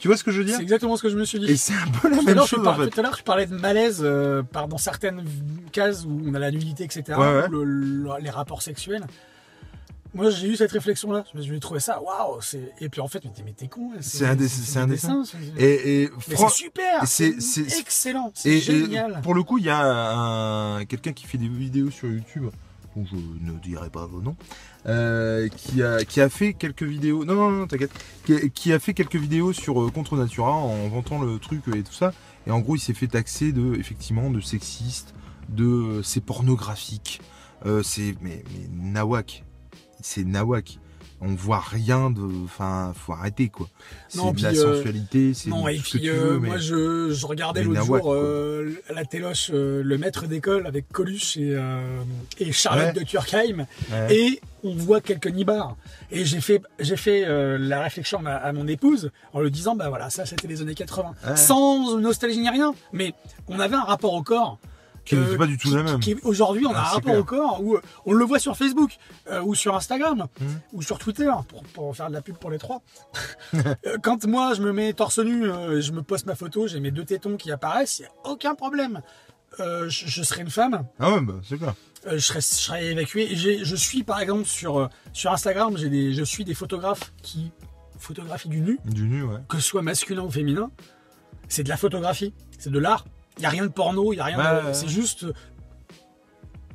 Tu 0.02 0.08
vois 0.08 0.18
ce 0.18 0.24
que 0.24 0.32
je 0.32 0.40
veux 0.40 0.44
dire 0.46 0.56
C'est 0.58 0.64
exactement 0.64 0.98
ce 0.98 1.04
que 1.04 1.10
je 1.10 1.16
me 1.16 1.24
suis 1.26 1.40
dit. 1.40 1.46
Et 1.52 1.56
c'est 1.56 1.74
un 1.76 1.88
peu 2.02 2.10
la 2.10 2.18
Tout 2.18 2.24
même 2.26 2.42
chose 2.46 2.68
en 2.68 2.74
fait. 2.76 2.90
tout 2.90 3.00
à 3.00 3.04
l'heure, 3.04 3.16
je 3.18 3.24
parlais 3.24 3.46
de 3.46 3.56
malaise 3.56 4.02
euh, 4.04 4.42
par, 4.42 4.68
dans 4.68 4.80
certaines 4.80 5.24
cases 5.72 6.06
où 6.06 6.22
on 6.26 6.34
a 6.34 6.40
la 6.40 6.50
nudité, 6.50 6.84
etc. 6.84 7.04
Ouais, 7.10 7.18
ouais. 7.18 7.48
ou 7.50 7.52
le- 7.52 7.64
le- 7.64 8.10
les 8.20 8.32
rapports 8.32 8.64
sexuels. 8.64 9.06
Moi, 10.14 10.30
j'ai 10.30 10.48
eu 10.50 10.56
cette 10.58 10.72
réflexion-là. 10.72 11.24
Je 11.32 11.38
me 11.38 11.44
suis 11.44 11.60
trouvé 11.62 11.80
ça, 11.80 12.02
waouh. 12.02 12.40
Et 12.82 12.90
puis 12.90 13.00
en 13.00 13.08
fait, 13.08 13.24
mais 13.24 13.32
t'es, 13.32 13.44
mais 13.46 13.54
t'es 13.54 13.68
con. 13.68 13.92
hein, 13.94 14.00
C'est 14.02 14.26
un 14.26 14.36
dessin- 14.36 14.88
dessin. 14.88 15.24
Et, 15.58 16.02
et, 16.04 16.08
fran- 16.32 16.50
c'est 16.50 16.56
super. 16.64 17.06
c'est- 17.06 17.80
excellent. 17.80 18.28
et- 18.30 18.32
C'est 18.34 18.60
génial. 18.60 19.22
pour 19.24 19.34
le 19.36 19.44
coup, 19.44 19.58
il 19.60 19.66
y 19.66 19.70
a 19.70 19.80
un, 19.82 20.84
quelqu'un 20.86 21.14
qui 21.14 21.26
fait 21.28 21.38
des 21.38 21.48
vidéos 21.48 21.92
sur 21.92 22.10
YouTube, 22.10 22.46
dont 22.96 23.06
je 23.06 23.16
ne 23.16 23.58
dirai 23.60 23.90
pas 23.90 24.06
vos 24.06 24.22
noms, 24.22 24.36
euh, 24.88 25.48
qui, 25.50 25.84
a, 25.84 26.04
qui 26.04 26.22
a 26.22 26.30
fait 26.30 26.54
quelques 26.54 26.84
vidéos. 26.84 27.26
Non, 27.26 27.36
non, 27.36 27.52
non, 27.52 27.68
t'inquiète. 27.68 27.92
Qui, 28.54 28.74
a 28.74 28.80
fait 28.80 28.94
quelques 28.94 29.16
vidéos 29.16 29.54
sur 29.54 29.82
euh, 29.82 29.90
Contre 29.90 30.18
Natura 30.18 30.54
en 30.54 30.88
vantant 30.90 31.22
le 31.22 31.40
truc 31.40 31.64
et 31.76 31.84
tout 31.84 31.94
ça. 31.94 32.14
Et 32.48 32.52
en 32.52 32.60
gros, 32.60 32.76
il 32.76 32.80
s'est 32.80 32.94
fait 32.94 33.08
taxer 33.08 33.52
de, 33.52 33.76
effectivement, 33.76 34.30
de 34.30 34.40
sexiste, 34.40 35.14
de 35.50 35.66
euh, 35.66 36.04
c'est 36.04 36.22
pornographique. 36.22 37.22
C'est 37.84 38.16
mais, 38.22 38.44
mais 38.52 38.92
nawak, 38.92 39.44
c'est 40.02 40.24
nawak. 40.24 40.80
On 41.24 41.36
voit 41.36 41.60
rien 41.60 42.10
de, 42.10 42.22
enfin, 42.46 42.94
faut 42.96 43.14
arrêter 43.14 43.48
quoi. 43.50 43.68
C'est 44.10 44.20
de 44.20 44.42
la 44.42 44.50
puis, 44.50 44.60
euh, 44.60 44.76
sensualité, 44.78 45.34
c'est 45.36 45.50
Non, 45.52 45.68
et 45.68 45.78
ce 45.78 45.84
que 45.84 45.90
puis 45.90 46.02
tu 46.02 46.10
euh, 46.10 46.14
veux, 46.16 46.40
mais 46.40 46.48
moi 46.48 46.58
je, 46.58 47.12
je 47.12 47.26
regardais 47.28 47.64
l'autre 47.64 47.84
jour 47.86 48.14
euh, 48.14 48.74
la 48.90 49.06
téloche 49.06 49.52
euh, 49.54 49.84
le 49.84 49.98
maître 50.00 50.26
d'école 50.26 50.66
avec 50.66 50.90
Coluche 50.92 51.38
et, 51.38 51.54
euh, 51.56 51.80
et 52.40 52.52
Charlotte 52.52 52.88
Ouais. 52.88 52.94
de 52.94 53.04
Turkheim 53.04 53.68
Ouais. 53.92 54.16
et 54.16 54.42
on 54.64 54.74
voit 54.76 55.00
quelques 55.02 55.28
nibards. 55.28 55.78
Et 56.12 56.26
j'ai 56.26 56.42
fait, 56.42 56.62
j'ai 56.80 56.98
fait 56.98 57.26
la 57.60 57.82
réflexion 57.82 58.24
à, 58.26 58.52
mon 58.54 58.68
épouse 58.68 59.12
en 59.34 59.42
lui 59.42 59.52
disant 59.52 59.76
bah 59.76 59.90
voilà 59.90 60.10
ça 60.10 60.26
c'était 60.26 60.48
les 60.48 60.62
années 60.62 60.74
80 60.76 61.14
Ouais. 61.28 61.36
sans 61.36 61.98
nostalgie 62.00 62.40
ni 62.40 62.50
rien 62.50 62.74
mais 62.94 63.14
on 63.48 63.60
avait 63.60 63.76
un 63.76 63.84
rapport 63.84 64.14
au 64.14 64.24
corps 64.24 64.58
Qui 65.16 65.22
n'était 65.22 65.38
pas 65.38 65.46
du 65.48 65.58
tout 65.58 65.76
la 65.76 65.84
même. 65.84 66.00
qui- 66.00 66.16
Aujourd'hui, 66.24 66.66
on 66.66 66.72
a 66.74 66.78
Ah, 66.78 66.80
un 66.80 66.94
rapport 66.96 67.16
au 67.18 67.24
corps 67.24 67.62
où 67.64 67.78
on 68.06 68.14
le 68.14 68.26
voit 68.26 68.40
sur 68.40 68.56
Facebook 68.58 68.98
euh, 69.30 69.42
ou 69.42 69.56
sur 69.56 69.76
Instagram 69.76 70.28
Mhm. 70.40 70.48
ou 70.74 70.82
sur 70.82 70.98
Twitter 71.00 71.32
pour, 71.74 71.96
faire 71.96 72.10
de 72.10 72.14
la 72.14 72.22
pub 72.22 72.38
pour 72.38 72.50
les 72.52 72.58
trois. 72.60 72.82
Euh, 73.54 73.98
Quand 74.02 74.26
moi 74.26 74.54
je 74.54 74.62
me 74.62 74.72
mets 74.72 74.94
torse 74.94 75.20
nu, 75.20 75.46
euh, 75.46 75.82
je 75.82 75.92
me 75.92 76.02
poste 76.02 76.26
ma 76.26 76.36
photo, 76.36 76.68
j'ai 76.68 76.80
mes 76.80 76.92
deux 76.92 77.06
tétons 77.06 77.36
qui 77.38 77.52
apparaissent, 77.52 78.00
il 78.00 78.04
n'y 78.04 78.08
a 78.08 78.32
aucun 78.32 78.56
problème. 78.56 79.02
Je, 79.60 79.88
je 79.90 80.24
serai 80.24 80.42
une 80.42 80.50
femme, 80.50 80.86
Ah 81.00 81.12
ouais, 81.12 81.22
bah, 81.22 81.34
c'est 81.44 81.58
clair. 81.58 81.74
je, 82.10 82.18
serai, 82.18 82.40
je 82.40 82.46
serai 82.46 82.92
évacué. 82.92 83.36
Je 83.36 83.76
suis 83.76 84.04
par 84.04 84.20
exemple 84.22 84.46
sur, 84.46 84.90
sur 85.14 85.32
Instagram, 85.32 85.78
j'ai 85.78 85.90
des, 85.90 86.14
je 86.14 86.24
suis 86.24 86.46
des 86.46 86.54
photographes 86.54 87.12
qui 87.22 87.52
photographient 88.00 88.50
du 88.50 88.62
nu, 88.62 88.80
Du 88.86 89.04
nu, 89.08 89.24
ouais. 89.24 89.38
que 89.50 89.58
ce 89.58 89.64
soit 89.64 89.82
masculin 89.82 90.24
ou 90.24 90.32
féminin. 90.32 90.72
C'est 91.50 91.64
de 91.64 91.70
la 91.70 91.78
photographie, 91.78 92.34
c'est 92.58 92.72
de 92.72 92.80
l'art. 92.80 93.06
Il 93.38 93.42
n'y 93.42 93.46
a 93.46 93.50
rien 93.50 93.64
de 93.66 93.72
porno, 93.72 94.14
il 94.14 94.18
n'y 94.18 94.22
a 94.22 94.26
rien 94.26 94.38
de. 94.68 94.74
C'est 94.74 94.88
juste. 94.88 95.26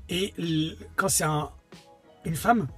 Et 0.08 0.32
l- 0.38 0.76
quand 0.94 1.08
c'est 1.08 1.24
un, 1.24 1.50
une 2.24 2.36
femme, 2.36 2.68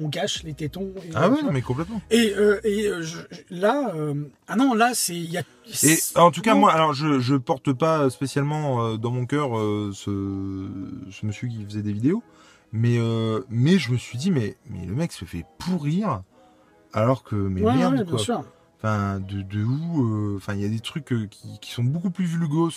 on 0.00 0.08
cache 0.10 0.42
les 0.44 0.54
tétons. 0.54 0.92
Et, 1.04 1.10
Ah 1.14 1.28
vois. 1.28 1.50
mais 1.52 1.60
complètement. 1.62 2.00
Et, 2.10 2.32
euh, 2.36 2.60
et 2.64 2.86
euh, 2.86 3.02
je- 3.02 3.18
là. 3.50 3.92
euh, 3.94 4.14
ah 4.46 4.56
non, 4.56 4.74
là, 4.74 4.92
c'est. 4.94 5.16
Y 5.16 5.38
a, 5.38 5.42
Et 5.82 5.98
en 6.16 6.30
tout 6.30 6.40
cas, 6.40 6.54
non. 6.54 6.60
moi, 6.60 6.72
alors 6.72 6.94
je, 6.94 7.18
je 7.20 7.34
porte 7.34 7.72
pas 7.72 8.08
spécialement 8.10 8.96
dans 8.96 9.10
mon 9.10 9.26
cœur 9.26 9.50
ce, 9.92 10.68
ce 11.10 11.26
monsieur 11.26 11.48
qui 11.48 11.64
faisait 11.64 11.82
des 11.82 11.92
vidéos, 11.92 12.22
mais, 12.72 12.98
mais 13.50 13.78
je 13.78 13.90
me 13.92 13.98
suis 13.98 14.18
dit, 14.18 14.30
mais, 14.30 14.56
mais 14.70 14.86
le 14.86 14.94
mec 14.94 15.12
se 15.12 15.24
fait 15.24 15.44
pourrir, 15.58 16.22
alors 16.92 17.24
que, 17.24 17.34
mais 17.34 17.60
Ouais, 17.62 17.74
merde, 17.74 17.92
ouais, 17.94 18.02
bien 18.04 18.10
quoi. 18.10 18.18
sûr. 18.20 18.44
Enfin, 18.78 19.18
de, 19.18 19.42
de 19.42 19.64
où 19.64 20.36
Enfin, 20.36 20.54
il 20.54 20.60
y 20.60 20.64
a 20.64 20.68
des 20.68 20.78
trucs 20.80 21.12
qui, 21.30 21.58
qui 21.60 21.72
sont 21.72 21.82
beaucoup 21.82 22.10
plus 22.10 22.26
vulgos, 22.26 22.70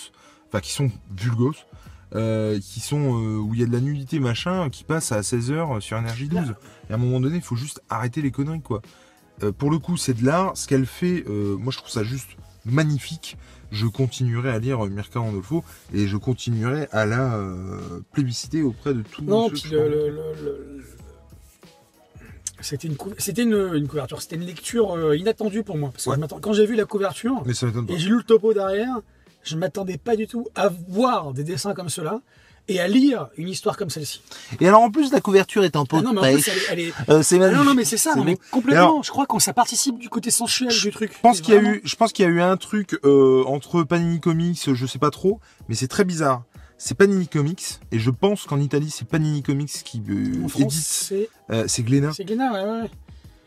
enfin, 0.52 0.60
qui 0.60 0.72
sont 0.74 0.92
vulgos, 1.18 1.54
euh, 2.14 2.60
qui 2.60 2.80
sont 2.82 3.18
euh, 3.18 3.38
où 3.38 3.54
il 3.54 3.62
y 3.62 3.64
a 3.64 3.66
de 3.66 3.72
la 3.72 3.80
nudité, 3.80 4.20
machin, 4.20 4.70
qui 4.70 4.84
passe 4.84 5.12
à 5.12 5.22
16h 5.22 5.80
sur 5.80 5.98
Énergie 5.98 6.28
12. 6.28 6.56
Et 6.90 6.92
à 6.92 6.96
un 6.96 7.00
moment 7.00 7.20
donné, 7.22 7.38
il 7.38 7.42
faut 7.42 7.56
juste 7.56 7.82
arrêter 7.90 8.22
les 8.22 8.32
conneries, 8.32 8.62
quoi. 8.62 8.82
Euh, 9.44 9.52
pour 9.52 9.72
le 9.72 9.80
coup, 9.80 9.96
c'est 9.98 10.14
de 10.14 10.26
l'art. 10.26 10.56
Ce 10.58 10.68
qu'elle 10.68 10.86
fait, 10.86 11.24
moi, 11.28 11.72
je 11.72 11.78
trouve 11.78 11.90
ça 11.90 12.04
juste 12.04 12.30
magnifique. 12.66 13.38
Je 13.72 13.88
continuerai 13.88 14.50
à 14.52 14.60
lire 14.60 14.80
Mirka 14.86 15.20
Randolfo 15.20 15.64
et 15.94 16.06
je 16.06 16.18
continuerai 16.18 16.90
à 16.92 17.06
la 17.06 17.40
plébisciter 18.12 18.62
auprès 18.62 18.94
de 18.94 19.02
Non, 19.24 19.50
puis 19.50 19.62
qui 19.62 19.70
le, 19.70 19.88
le- 19.88 20.10
le- 20.44 20.84
c'était 22.60 22.88
une, 22.88 22.96
cou- 22.96 23.14
c'était 23.18 23.44
une, 23.44 23.72
une 23.74 23.88
couverture, 23.88 24.22
c'était 24.22 24.36
une 24.36 24.46
lecture 24.46 25.16
inattendue 25.16 25.64
pour 25.64 25.78
moi. 25.78 25.90
Parce 25.92 26.06
que 26.06 26.10
Ouais. 26.12 26.28
quand 26.42 26.54
j'ai 26.54 26.66
vu 26.68 26.76
la 26.76 26.86
couverture 26.86 27.42
Mais 27.46 27.54
ça 27.54 27.68
et 27.88 27.98
j'ai 27.98 28.10
lu 28.10 28.18
le 28.18 28.24
topo 28.24 28.54
derrière, 28.54 29.00
je 29.44 29.56
m'attendais 29.58 29.98
pas 29.98 30.16
du 30.16 30.28
tout 30.28 30.48
à 30.56 30.70
voir 30.90 31.34
des 31.34 31.44
dessins 31.44 31.74
comme 31.74 31.90
cela 31.90 32.22
et 32.68 32.80
à 32.80 32.88
lire 32.88 33.28
une 33.38 33.50
histoire 33.50 33.76
comme 33.76 33.90
celle-ci. 33.90 34.22
Et 34.60 34.68
alors 34.68 34.82
en 34.82 34.92
plus 34.92 35.12
la 35.12 35.20
couverture 35.20 35.64
est 35.64 35.76
en 35.76 35.86
peau 35.86 35.98
Ah 36.00 36.04
non, 36.04 36.14
de 36.14 36.20
mais 36.22 36.30
en 36.30 36.34
plus, 36.34 36.48
elle 36.48 36.58
est. 36.58 36.62
elle 36.70 36.80
est- 36.80 36.94
Euh, 37.10 37.24
c'est 37.24 37.36
Ah 37.36 37.40
magnifique. 37.40 37.58
non, 37.60 37.66
non, 37.70 37.74
mais 37.76 37.86
c'est 37.86 37.98
ça, 37.98 38.12
C'est 38.14 38.20
non, 38.20 38.24
mais 38.26 38.38
complètement. 38.52 38.82
Alors- 38.84 39.04
je 39.04 39.10
crois 39.10 39.26
qu'on 39.26 39.40
ça 39.40 39.52
participe 39.54 39.98
du 39.98 40.10
côté 40.10 40.30
sensuel 40.32 40.70
du 40.72 40.92
truc. 40.92 41.12
Je 41.14 41.20
pense 41.22 41.42
qu'il 41.42 41.54
y 41.56 41.58
a 41.58 41.62
eu, 41.62 41.82
je 41.84 41.96
pense 41.96 42.14
qu'il 42.14 42.24
y 42.24 42.28
a 42.28 42.32
eu 42.32 42.40
un 42.42 42.58
truc 42.58 43.00
euh, 43.04 43.44
entre 43.48 43.84
Panini 43.84 44.20
Comics, 44.20 44.74
je 44.74 44.86
sais 44.86 45.00
pas 45.00 45.10
trop, 45.10 45.40
mais 45.70 45.76
c'est 45.76 45.88
très 45.88 46.06
bizarre. 46.06 46.44
C'est 46.78 46.96
Panini 46.96 47.28
Comics 47.28 47.80
et 47.92 48.00
je 48.00 48.10
pense 48.12 48.46
qu'en 48.46 48.60
Italie 48.60 48.90
c'est 48.92 49.08
Panini 49.08 49.42
Comics 49.44 49.72
qui 49.84 50.02
euh, 50.10 50.44
En 50.46 50.48
France, 50.48 50.62
édite. 50.62 50.82
c'est 50.84 51.30
c'est 51.68 51.84
Glénat 51.84 52.12
c'est 52.14 52.26
Glénat, 52.26 52.54
ouais, 52.84 52.90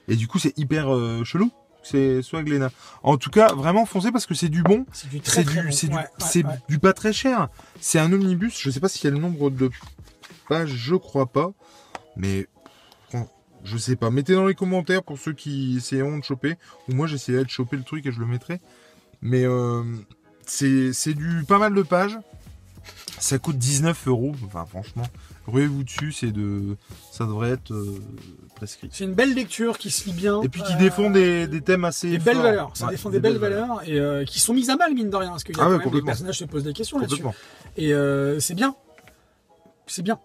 et 0.08 0.16
du 0.16 0.26
coup 0.28 0.38
c'est 0.38 0.56
hyper 0.58 0.86
chelou. 1.24 1.50
C'est 1.84 2.22
soit 2.22 2.42
Glénat. 2.42 2.70
En 3.02 3.16
tout 3.18 3.30
cas, 3.30 3.52
vraiment 3.54 3.86
foncez 3.86 4.10
parce 4.10 4.26
que 4.26 4.34
c'est 4.34 4.48
du 4.48 4.62
bon. 4.62 4.86
C'est 4.92 5.08
du 5.10 5.20
très 5.20 5.42
C'est 5.42 5.44
très 5.44 5.60
du, 5.60 5.66
bon. 5.68 5.72
c'est 5.72 5.86
du, 5.88 5.94
Ouais, 5.94 6.00
ouais, 6.00 6.08
c'est 6.18 6.44
ouais. 6.44 6.54
du 6.68 6.78
pas 6.78 6.92
très 6.92 7.12
cher. 7.12 7.48
C'est 7.80 7.98
un 8.00 8.12
omnibus. 8.12 8.58
Je 8.60 8.70
sais 8.70 8.80
pas 8.80 8.88
s'il 8.88 9.04
y 9.04 9.08
a 9.08 9.10
le 9.10 9.18
nombre 9.18 9.50
de 9.50 9.70
pages, 10.48 10.70
je 10.74 10.94
crois 10.96 11.26
pas. 11.26 11.52
Mais 12.16 12.48
je 13.64 13.78
sais 13.78 13.96
pas. 13.96 14.10
Mettez 14.10 14.34
dans 14.34 14.46
les 14.46 14.54
commentaires 14.54 15.02
pour 15.02 15.18
ceux 15.18 15.32
qui 15.32 15.76
essaieront 15.78 16.18
de 16.18 16.24
choper. 16.24 16.56
Ou 16.88 16.94
moi 16.94 17.06
j'essaierai 17.06 17.44
de 17.44 17.50
choper 17.50 17.76
le 17.76 17.82
truc 17.82 18.04
et 18.06 18.12
je 18.12 18.20
le 18.20 18.26
mettrai. 18.26 18.60
Mais 19.22 19.44
euh, 19.44 19.82
c'est 20.46 20.92
c'est 20.92 21.14
du 21.14 21.44
pas 21.48 21.58
mal 21.58 21.74
de 21.74 21.82
pages. 21.82 22.18
Ça 23.18 23.38
coûte 23.38 23.56
19 23.56 24.08
euros. 24.08 24.34
Enfin 24.44 24.66
franchement, 24.66 25.06
ruez-vous 25.46 25.84
dessus. 25.84 26.12
C'est 26.12 26.32
de, 26.32 26.76
ça 27.12 27.24
devrait 27.26 27.50
être 27.50 27.72
euh, 27.72 27.98
prescrit. 28.56 28.88
C'est 28.92 29.04
une 29.04 29.14
belle 29.14 29.34
lecture 29.34 29.78
qui 29.78 29.90
se 29.90 30.06
lit 30.06 30.12
bien. 30.14 30.40
Et 30.42 30.48
puis 30.48 30.62
qui 30.62 30.74
Euh, 30.74 30.78
défend 30.78 31.10
des, 31.10 31.46
des 31.46 31.60
thèmes 31.60 31.84
assez 31.84 32.10
des 32.10 32.18
belles 32.18 32.38
valeurs. 32.38 32.70
Ça 32.74 32.86
Ouais, 32.86 32.92
défend 32.92 33.10
des, 33.10 33.20
belles 33.20 33.38
valeurs, 33.38 33.82
et 33.86 33.98
euh, 33.98 34.24
qui 34.24 34.40
sont 34.40 34.54
mises 34.54 34.70
à 34.70 34.76
mal 34.76 34.94
mine 34.94 35.10
de 35.10 35.16
rien, 35.16 35.30
parce 35.30 35.44
qu'il 35.44 35.56
y 35.56 35.60
a 35.60 35.62
Ah 35.62 35.66
quand 35.66 35.70
ouais, 35.70 35.72
même 35.72 35.78
des 35.80 35.84
complètement. 35.84 36.06
personnages 36.06 36.38
se 36.38 36.44
posent 36.44 36.64
des 36.64 36.72
questions 36.72 36.98
là-dessus. 36.98 37.22
Et 37.76 37.92
c'est 38.40 38.54
bien. 38.54 38.74
C'est 39.86 40.02
bien. 40.02 40.18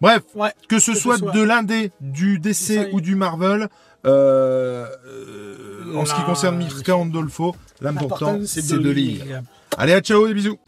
Bref, 0.00 0.22
Ouais. 0.34 0.52
que 0.68 0.78
ce 0.78 0.90
Que 0.90 0.96
ce 0.96 1.00
soit 1.02 1.18
soit. 1.18 1.32
de 1.32 1.40
l'indé, 1.42 1.90
du 2.00 2.38
DC 2.38 2.90
ou 2.92 3.00
du 3.00 3.14
Marvel, 3.14 3.68
euh, 4.06 4.86
euh, 5.06 5.94
en 5.96 6.04
ce 6.04 6.14
qui 6.14 6.22
concerne 6.24 6.56
Mirka 6.58 6.94
Andolfo, 6.96 7.56
l'important 7.80 8.38
c'est 8.44 8.66
de 8.68 8.76
lire. 8.90 9.24
lire. 9.24 9.42
Allez, 9.78 9.94
à 9.94 10.00
ciao, 10.00 10.26
des 10.28 10.34
bisous. 10.34 10.58